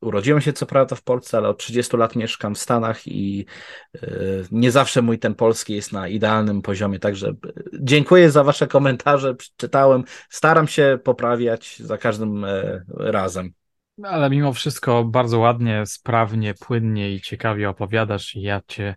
[0.00, 3.46] Urodziłem się co prawda w Polsce, ale od 30 lat mieszkam w Stanach i
[3.94, 4.08] e,
[4.50, 7.34] nie zawsze mój ten polski jest na idealnym poziomie, także
[7.80, 13.52] dziękuję za wasze komentarze, czytałem, staram się poprawiać za każdym e, razem.
[14.02, 18.94] Ale mimo wszystko bardzo ładnie, sprawnie, płynnie i ciekawie opowiadasz i ja cię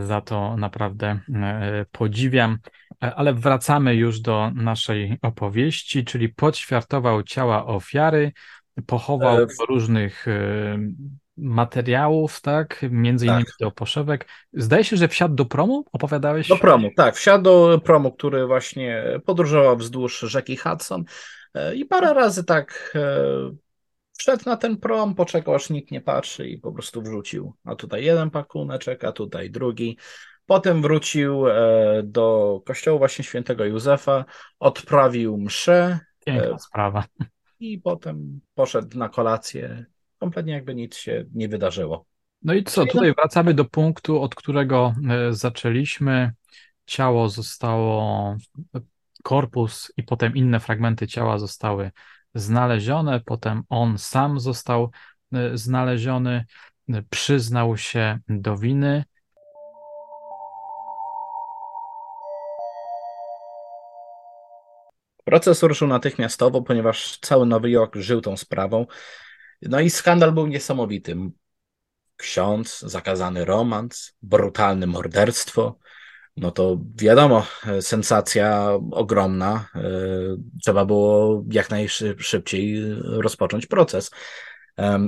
[0.00, 2.58] za to naprawdę e, podziwiam.
[3.00, 8.32] Ale wracamy już do naszej opowieści, czyli podświartował ciała ofiary,
[8.86, 9.46] pochował e...
[9.68, 10.78] różnych e,
[11.36, 12.80] materiałów, tak?
[12.90, 13.54] Między innymi tak.
[13.60, 14.28] do poszewek.
[14.52, 16.48] Zdaje się, że wsiadł do promu, opowiadałeś?
[16.48, 17.16] Do promu, tak.
[17.16, 21.04] Wsiadł do promu, który właśnie podróżował wzdłuż rzeki Hudson
[21.54, 22.96] e, i parę razy tak
[24.22, 27.54] wszedł na ten prom, poczekał aż nikt nie patrzy i po prostu wrzucił.
[27.64, 29.98] A tutaj jeden pakuneczek, a tutaj drugi.
[30.46, 31.44] Potem wrócił
[32.04, 34.24] do kościoła właśnie świętego Józefa,
[34.58, 35.98] odprawił mszę.
[36.24, 37.04] Piękna sprawa
[37.60, 39.86] i potem poszedł na kolację,
[40.18, 42.06] kompletnie jakby nic się nie wydarzyło.
[42.42, 46.32] No i co, tutaj wracamy do punktu, od którego e, zaczęliśmy.
[46.86, 48.36] Ciało zostało,
[49.22, 51.90] korpus i potem inne fragmenty ciała zostały
[52.34, 54.90] znalezione, potem on sam został
[55.32, 56.44] e, znaleziony,
[56.88, 59.04] e, przyznał się do winy,
[65.24, 68.86] Proces ruszył natychmiastowo, ponieważ cały Nowy Jork żył tą sprawą.
[69.62, 71.16] No i skandal był niesamowity.
[72.16, 75.78] Ksiądz, zakazany romans, brutalne morderstwo.
[76.36, 77.46] No to wiadomo,
[77.80, 79.68] sensacja ogromna.
[79.74, 79.80] E,
[80.62, 84.10] trzeba było jak najszybciej rozpocząć proces.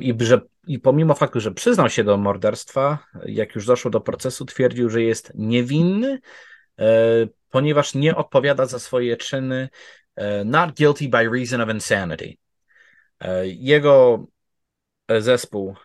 [0.00, 4.44] I, że, I pomimo faktu, że przyznał się do morderstwa, jak już doszło do procesu,
[4.44, 6.20] twierdził, że jest niewinny,
[6.78, 6.86] e,
[7.50, 9.68] ponieważ nie odpowiada za swoje czyny
[10.16, 12.36] E, not guilty by reason of insanity.
[13.20, 14.26] E, jego
[15.18, 15.76] zespół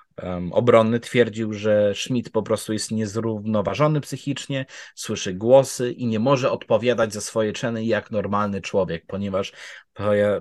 [0.51, 7.13] obronny twierdził, że Schmidt po prostu jest niezrównoważony psychicznie, słyszy głosy i nie może odpowiadać
[7.13, 9.53] za swoje czyny jak normalny człowiek, ponieważ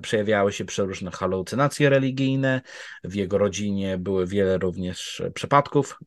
[0.02, 2.60] przejawiały się przeróżne halucynacje religijne.
[3.04, 5.98] W jego rodzinie były wiele również przypadków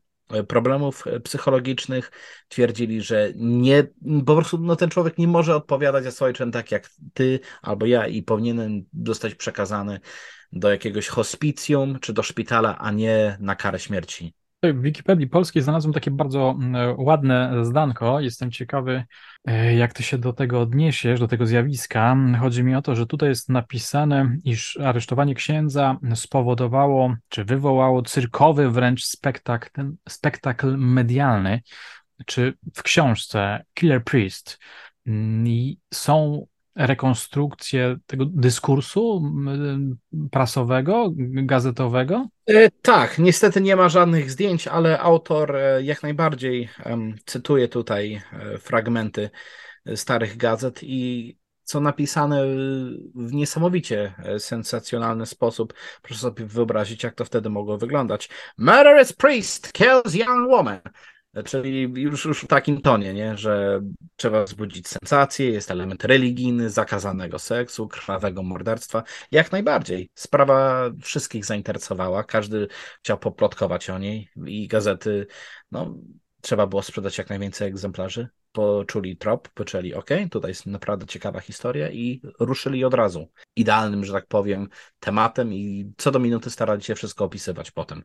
[0.48, 2.10] problemów psychologicznych,
[2.48, 3.86] twierdzili, że nie,
[4.26, 7.86] po prostu no, ten człowiek nie może odpowiadać za swoje czyny tak jak ty albo
[7.86, 10.00] ja i powinien zostać przekazany
[10.52, 14.34] do jakiegoś hospicjum czy do szpitala, a nie na karę śmierci.
[14.62, 18.20] W Wikipedii polskiej znalazłem takie bardzo mm, ładne zdanko.
[18.20, 19.04] Jestem ciekawy,
[19.44, 22.16] e, jak ty się do tego odniesiesz, do tego zjawiska.
[22.40, 28.70] Chodzi mi o to, że tutaj jest napisane, iż aresztowanie księdza spowodowało, czy wywołało cyrkowy
[28.70, 31.62] wręcz spektakl, spektakl medialny.
[32.26, 34.58] Czy w książce Killer Priest
[35.06, 39.32] mm, są rekonstrukcję tego dyskursu
[40.30, 42.28] prasowego, gazetowego?
[42.46, 46.68] E, tak, niestety nie ma żadnych zdjęć, ale autor e, jak najbardziej
[47.26, 49.30] cytuje tutaj e, fragmenty
[49.94, 52.44] starych gazet i co napisane
[53.14, 55.74] w niesamowicie sensacjonalny sposób.
[56.02, 58.28] Proszę sobie wyobrazić, jak to wtedy mogło wyglądać.
[58.58, 60.80] Murderous priest kills young woman.
[61.44, 63.36] Czyli już, już w takim tonie, nie?
[63.36, 63.80] że
[64.16, 69.02] trzeba wzbudzić sensację, jest element religijny, zakazanego seksu, krwawego morderstwa.
[69.30, 70.10] Jak najbardziej.
[70.14, 72.68] Sprawa wszystkich zainteresowała, każdy
[72.98, 75.26] chciał poplotkować o niej i gazety,
[75.70, 75.94] no,
[76.40, 78.28] trzeba było sprzedać jak najwięcej egzemplarzy.
[78.52, 83.28] Poczuli trop, poczęli, ok, tutaj jest naprawdę ciekawa historia i ruszyli od razu.
[83.56, 84.68] Idealnym, że tak powiem,
[85.00, 88.04] tematem i co do minuty starali się wszystko opisywać potem.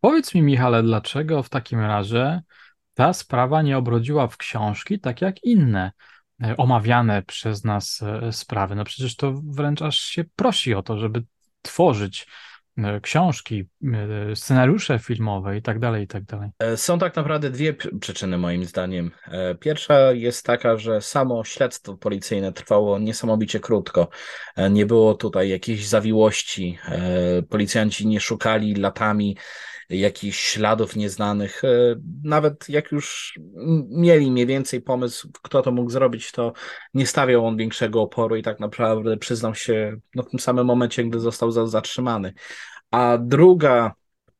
[0.00, 2.42] Powiedz mi, Michale, dlaczego w takim razie
[2.94, 5.92] ta sprawa nie obrodziła w książki tak jak inne
[6.42, 8.74] e, omawiane przez nas e, sprawy?
[8.74, 11.24] No przecież to wręcz aż się prosi o to, żeby
[11.62, 12.26] tworzyć
[13.02, 13.68] książki,
[14.30, 16.50] e, scenariusze filmowe i tak dalej, i tak dalej?
[16.76, 19.10] Są tak naprawdę dwie przyczyny moim zdaniem.
[19.60, 24.08] Pierwsza jest taka, że samo śledztwo policyjne trwało niesamowicie krótko.
[24.70, 26.78] Nie było tutaj jakiejś zawiłości.
[27.48, 29.36] Policjanci nie szukali latami
[29.92, 31.64] jakichś śladów nieznanych.
[31.64, 31.68] E,
[32.24, 33.38] nawet jak już
[33.88, 36.52] mieli mniej więcej pomysł, kto to mógł zrobić, to
[36.94, 41.04] nie stawiał on większego oporu i tak naprawdę przyznał się no, w tym samym momencie,
[41.04, 42.34] gdy został zatrzymany.
[42.92, 43.94] A druga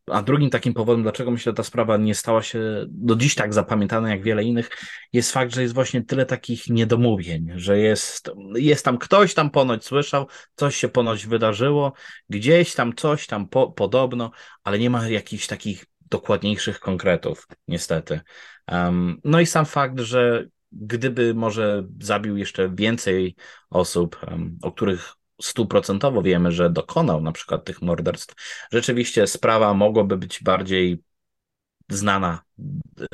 [0.07, 3.55] a drugim takim powodem, dlaczego myślę, że ta sprawa nie stała się do dziś tak
[3.55, 4.71] zapamiętana jak wiele innych,
[5.13, 9.85] jest fakt, że jest właśnie tyle takich niedomówień, że jest, jest tam ktoś tam ponoć
[9.85, 11.93] słyszał, coś się ponoć wydarzyło,
[12.29, 14.31] gdzieś tam coś tam po, podobno,
[14.65, 18.21] ale nie ma jakichś takich dokładniejszych konkretów, niestety.
[18.69, 23.37] Um, no i sam fakt, że gdyby może zabił jeszcze więcej
[23.71, 28.35] osób, um, o których stuprocentowo wiemy, że dokonał na przykład tych morderstw,
[28.73, 31.03] rzeczywiście sprawa mogłaby być bardziej
[31.89, 32.43] znana,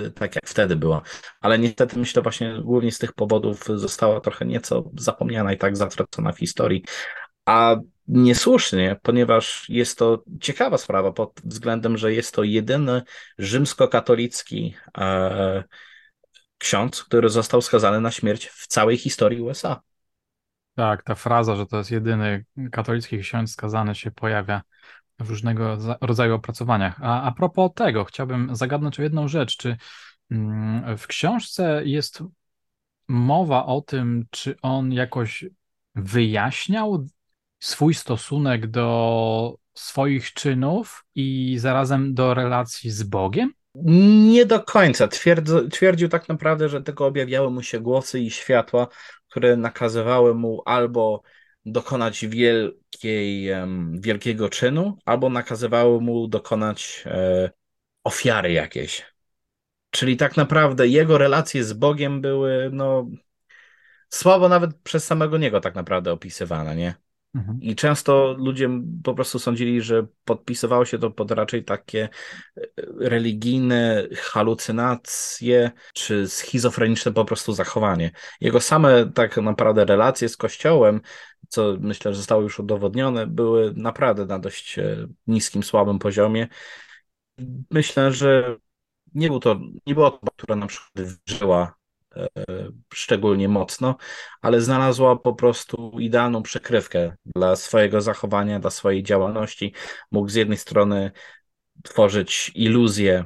[0.00, 1.02] y, tak jak wtedy była.
[1.40, 6.32] Ale niestety myślę właśnie głównie z tych powodów została trochę nieco zapomniana i tak zatracona
[6.32, 6.84] w historii.
[7.46, 7.76] A
[8.08, 13.02] niesłusznie, ponieważ jest to ciekawa sprawa pod względem, że jest to jedyny
[13.38, 15.64] rzymskokatolicki e,
[16.58, 19.80] ksiądz, który został skazany na śmierć w całej historii USA.
[20.78, 24.62] Tak, ta fraza, że to jest jedyny katolicki ksiądz skazany się pojawia
[25.20, 27.00] w różnego rodzaju opracowaniach.
[27.02, 29.56] A, a propos tego, chciałbym zagadnąć o jedną rzecz.
[29.56, 29.76] Czy
[30.30, 32.22] mm, w książce jest
[33.08, 35.44] mowa o tym, czy on jakoś
[35.94, 37.06] wyjaśniał
[37.60, 43.52] swój stosunek do swoich czynów i zarazem do relacji z Bogiem?
[44.30, 45.08] Nie do końca.
[45.08, 48.88] Twierdzo, twierdził tak naprawdę, że tylko objawiały mu się głosy i światła,
[49.28, 51.22] które nakazywały mu albo
[51.66, 53.50] dokonać wielkiej,
[53.92, 57.50] wielkiego czynu, albo nakazywały mu dokonać e,
[58.04, 59.06] ofiary jakiejś.
[59.90, 63.06] Czyli tak naprawdę jego relacje z Bogiem były no,
[64.08, 66.94] słabo nawet przez samego niego tak naprawdę opisywane, nie?
[67.34, 67.62] Mhm.
[67.62, 68.70] I często ludzie
[69.04, 72.08] po prostu sądzili, że podpisywało się to pod raczej takie
[72.56, 72.62] e,
[72.98, 78.10] religijne halucynacje czy schizofreniczne po prostu zachowanie.
[78.40, 81.00] Jego same tak naprawdę relacje z Kościołem,
[81.48, 86.48] co myślę, że zostało już udowodnione, były naprawdę na dość e, niskim, słabym poziomie.
[87.70, 88.56] Myślę, że
[89.14, 91.77] nie, był to, nie była to, która na przykład E,
[92.94, 93.96] szczególnie mocno,
[94.40, 99.72] ale znalazła po prostu idealną przykrywkę dla swojego zachowania, dla swojej działalności.
[100.10, 101.10] Mógł z jednej strony
[101.82, 103.24] tworzyć iluzję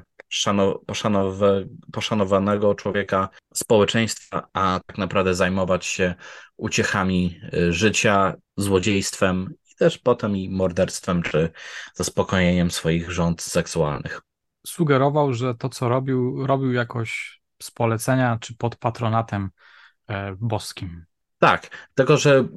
[1.93, 6.15] poszanowanego człowieka społeczeństwa, a tak naprawdę zajmować się
[6.57, 11.51] uciechami e, życia, złodziejstwem i też potem i morderstwem czy
[11.95, 14.21] zaspokojeniem swoich rząd seksualnych.
[14.67, 19.51] Sugerował, że to, co robił, robił jakoś z polecenia czy pod patronatem
[20.09, 21.05] e, boskim.
[21.39, 22.49] Tak, tylko że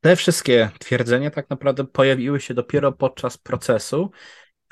[0.00, 4.10] te wszystkie twierdzenia tak naprawdę pojawiły się dopiero podczas procesu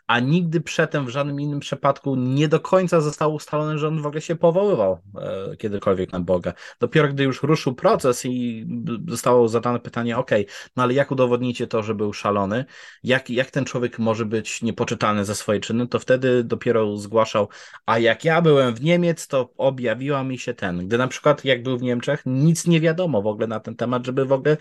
[0.07, 4.07] a nigdy przedtem w żadnym innym przypadku nie do końca zostało ustalone, że on w
[4.07, 6.53] ogóle się powoływał e, kiedykolwiek na Boga.
[6.81, 8.67] Dopiero gdy już ruszył proces i
[9.09, 10.31] zostało zadane pytanie, ok,
[10.77, 12.65] no ale jak udowodnicie to, że był szalony?
[13.03, 15.89] Jak, jak ten człowiek może być niepoczytalny za swoje czyny?
[15.89, 17.49] To wtedy dopiero zgłaszał,
[17.87, 20.87] a jak ja byłem w Niemiec, to objawiła mi się ten.
[20.89, 24.07] Gdy na przykład jak był w Niemczech, nic nie wiadomo w ogóle na ten temat,
[24.07, 24.57] żeby w ogóle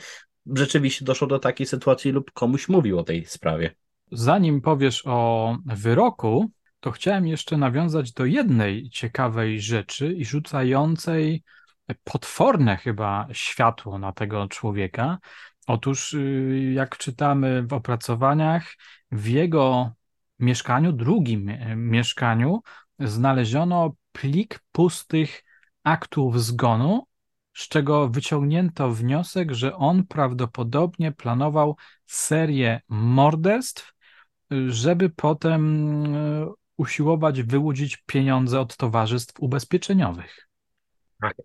[0.56, 3.76] rzeczywiście doszło do takiej sytuacji lub komuś mówił o tej sprawie
[4.12, 11.43] zanim powiesz o wyroku, to chciałem jeszcze nawiązać do jednej ciekawej rzeczy i rzucającej
[12.04, 15.18] potworne chyba światło na tego człowieka.
[15.68, 18.76] Otóż, y, jak czytamy w opracowaniach,
[19.12, 19.91] w jego
[20.39, 22.62] mieszkaniu, drugim e, mieszkaniu,
[22.99, 25.43] znaleziono plik pustych
[25.84, 27.08] aktów zgonu,
[27.54, 31.76] z czego wyciągnięto wniosek, że on prawdopodobnie planował
[32.06, 33.93] serię morderstw
[34.68, 40.48] żeby potem e, usiłować wyłudzić pieniądze od towarzystw ubezpieczeniowych.
[41.22, 41.36] Tak.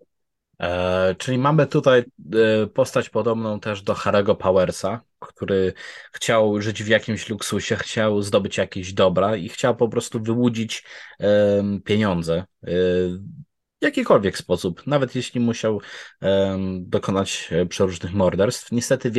[0.60, 5.72] E, czyli mamy tutaj e, postać podobną też do Harry'ego Powersa, który
[6.12, 10.84] chciał żyć w jakimś luksusie, chciał zdobyć jakieś dobra i chciał po prostu wyłudzić
[11.20, 12.70] e, pieniądze e,
[13.80, 15.80] w jakikolwiek sposób, nawet jeśli musiał
[16.80, 18.72] dokonać e, przeróżnych morderstw.
[18.72, 19.10] Niestety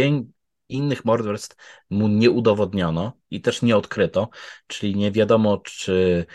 [0.69, 1.55] innych morderstw
[1.89, 4.29] mu nie udowodniono i też nie odkryto,
[4.67, 6.25] czyli nie wiadomo, czy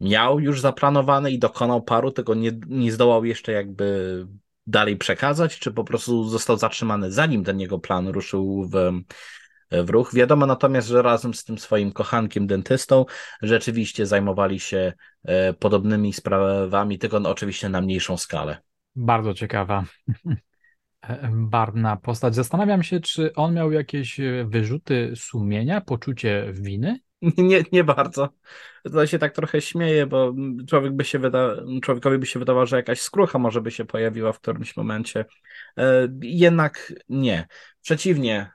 [0.00, 4.26] miał już zaplanowane i dokonał paru, tego nie, nie zdołał jeszcze jakby
[4.66, 8.92] dalej przekazać, czy po prostu został zatrzymany zanim ten jego plan ruszył w,
[9.70, 10.14] w ruch.
[10.14, 13.04] Wiadomo natomiast, że razem z tym swoim kochankiem dentystą
[13.42, 14.92] rzeczywiście zajmowali się
[15.58, 18.56] podobnymi sprawami, tylko no, oczywiście na mniejszą skalę.
[18.96, 19.84] Bardzo ciekawa
[21.32, 22.34] barwna postać.
[22.34, 27.00] Zastanawiam się, czy on miał jakieś wyrzuty sumienia, poczucie winy?
[27.38, 28.28] Nie, nie bardzo.
[28.92, 30.34] To się tak trochę śmieje, bo
[30.68, 34.32] człowiek by się wyda, człowiekowi by się wydawało, że jakaś skrucha może by się pojawiła
[34.32, 35.24] w którymś momencie.
[35.78, 37.46] E, jednak nie.
[37.82, 38.50] Przeciwnie,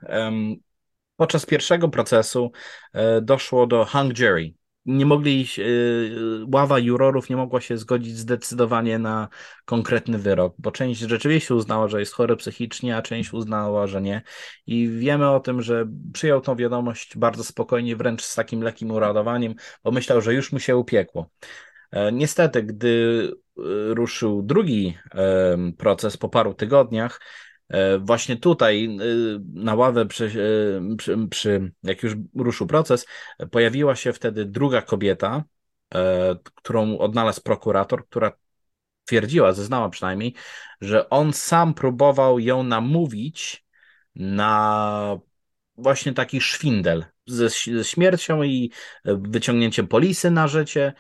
[1.16, 2.52] podczas pierwszego procesu
[2.93, 4.54] e, doszło do hung jury,
[4.86, 9.28] nie mogli, y, ława jurorów nie mogła się zgodzić zdecydowanie na
[9.66, 14.22] konkretny wyrok, bo część rzeczywiście uznała, że jest chory psychicznie, a część uznała, że nie.
[14.68, 19.56] I wiemy o tym, że przyjął tą wiadomość bardzo spokojnie, wręcz z takim lekkim uradowaniem,
[19.84, 21.30] bo myślał, że już mu się upiekło.
[21.92, 22.88] E, niestety, gdy
[23.58, 24.98] y, ruszył drugi
[25.78, 27.20] proces po paru tygodniach,
[28.00, 28.90] właśnie tutaj e,
[29.54, 33.06] na ławę, przy, e, przy, przy, jak już ruszył proces,
[33.52, 35.44] pojawiła się wtedy druga kobieta,
[36.56, 38.32] którą odnalazł prokurator, która
[39.06, 40.34] twierdziła, zeznała przynajmniej,
[40.82, 43.66] że on sam próbował ją namówić
[44.16, 45.20] na
[45.78, 48.72] właśnie taki szwindel ze, ze śmiercią i
[49.06, 50.94] wyciągnięciem polisy na życie.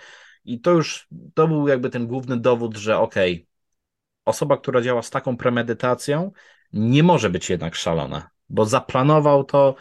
[0.45, 3.47] I to już to był jakby ten główny dowód, że okej, okay,
[4.25, 6.31] osoba, która działa z taką premedytacją,
[6.73, 9.75] nie może być jednak szalona, bo zaplanował to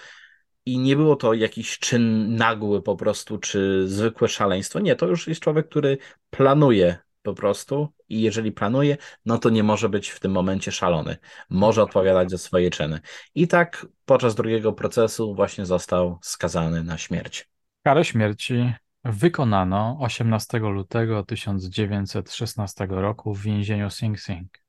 [0.66, 4.80] i nie było to jakiś czyn nagły po prostu, czy zwykłe szaleństwo.
[4.80, 5.98] Nie, to już jest człowiek, który
[6.30, 11.16] planuje po prostu i jeżeli planuje, no to nie może być w tym momencie szalony.
[11.50, 13.00] Może odpowiadać za swoje czyny.
[13.34, 17.48] I tak podczas drugiego procesu właśnie został skazany na śmierć.
[17.82, 18.72] Karę śmierci
[19.04, 24.67] wykonano 18 lutego 1916 roku w więzieniu Sing Sing.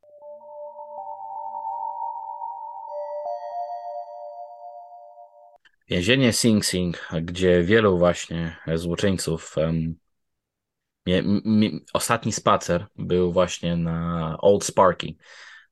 [5.89, 9.55] Więzienie Sing Sing, gdzie wielu właśnie złoczyńców.
[9.57, 9.95] Um,
[11.93, 15.15] ostatni spacer był właśnie na Old Sparky,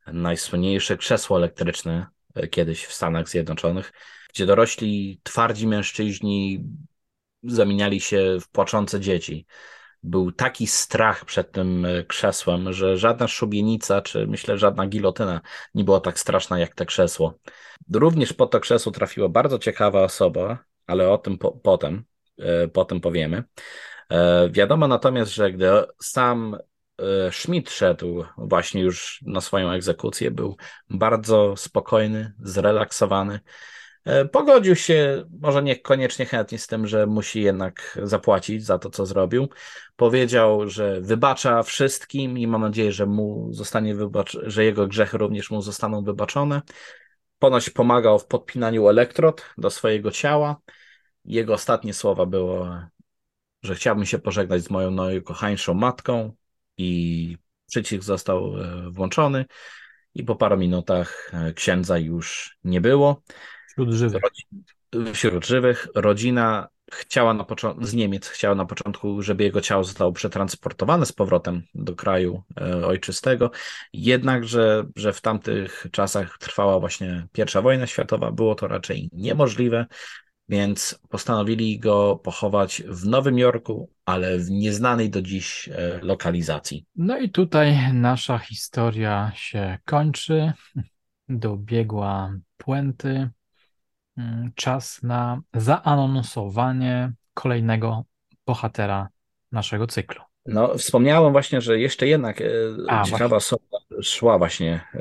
[0.08, 3.94] najsłynniejsze krzesło elektryczne e, kiedyś w Stanach Zjednoczonych,
[4.30, 6.64] gdzie dorośli, twardzi mężczyźni
[7.44, 9.46] zamieniali się w płaczące dzieci
[10.04, 15.42] był taki strach przed tym e, krzesłem, że żadna szubienica, czy myślę żadna gilotyna
[15.74, 17.40] nie była tak straszna jak to krzesło.
[17.94, 22.04] Również pod to krzesło trafiła bardzo ciekawa osoba, ale o tym po, potem,
[22.40, 23.44] e, potem powiemy.
[24.10, 25.68] E, wiadomo natomiast, że gdy
[26.02, 26.58] sam
[27.32, 30.58] Schmidt szedł właśnie już na swoją egzekucję, był
[30.90, 33.40] bardzo spokojny, zrelaksowany
[34.32, 39.50] pogodził się, może niekoniecznie chętnie z tym, że musi jednak zapłacić za to, co zrobił.
[39.96, 45.52] Powiedział, że wybacza wszystkim i mam nadzieję, że mu zostanie wybacz, że jego grzechy również
[45.52, 46.62] mu zostaną wybaczone.
[47.40, 50.62] Ponoć pomagał w podpinaniu elektrod do swojego ciała.
[51.26, 52.70] Jego ostatnie słowa było,
[53.64, 56.36] że chciałbym się pożegnać z moją najukochańszą matką
[56.78, 57.38] i
[57.68, 59.46] przycisk został e, włączony
[60.14, 63.22] i po paru minutach e, księdza już nie było.
[63.78, 64.22] Wśród żywych.
[65.14, 65.88] Wśród żywych.
[65.96, 71.12] Rodzina chciała na początku, z Niemiec chciała na początku, żeby jego ciało zostało przetransportowane z
[71.12, 73.52] powrotem do kraju e, ojczystego.
[73.94, 79.86] Jednakże, że w tamtych czasach trwała właśnie pierwsza wojna światowa, było to raczej niemożliwe,
[80.50, 86.86] więc postanowili go pochować w Nowym Jorku, ale w nieznanej do dziś e, lokalizacji.
[86.96, 90.54] No i tutaj nasza historia się kończy.
[91.30, 93.30] Dobiegła puenty.
[94.18, 98.04] Mm, czas na zaanonsowanie kolejnego
[98.46, 99.10] bohatera
[99.52, 100.22] naszego cyklu.
[100.46, 102.46] No, wspomniałem właśnie, że jeszcze jednak e,
[102.88, 103.38] A, ciekawa właśnie.
[103.38, 105.00] osoba szła właśnie e,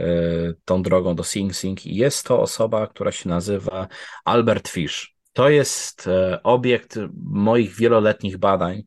[0.65, 3.89] tą drogą do Sing Sing i jest to osoba, która się nazywa
[4.25, 5.17] Albert Fish.
[5.33, 8.83] To jest e, obiekt moich wieloletnich badań,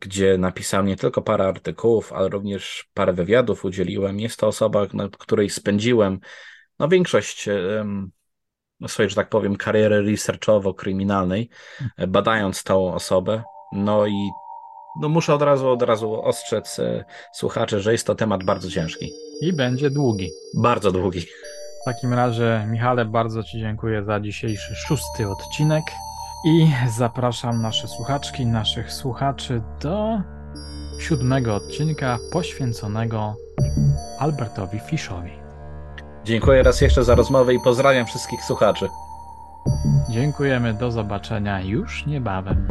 [0.00, 4.20] gdzie napisałem nie tylko parę artykułów, ale również parę wywiadów udzieliłem.
[4.20, 6.20] Jest to osoba, na której spędziłem
[6.78, 7.48] no, większość
[8.88, 11.48] swojej, że tak powiem, kariery researchowo-kryminalnej,
[11.96, 13.42] e, badając tą osobę.
[13.72, 14.30] No i
[15.00, 19.12] no muszę od razu, od razu ostrzec e, słuchaczy, że jest to temat bardzo ciężki.
[19.40, 20.30] I będzie długi.
[20.54, 21.20] Bardzo długi.
[21.82, 25.84] W takim razie, Michale, bardzo Ci dziękuję za dzisiejszy szósty odcinek
[26.46, 26.66] i
[26.96, 30.20] zapraszam nasze słuchaczki, naszych słuchaczy do
[31.00, 33.34] siódmego odcinka poświęconego
[34.18, 35.41] Albertowi Fiszowi.
[36.24, 38.88] Dziękuję raz jeszcze za rozmowę i pozdrawiam wszystkich słuchaczy.
[40.10, 42.68] Dziękujemy, do zobaczenia już niebawem.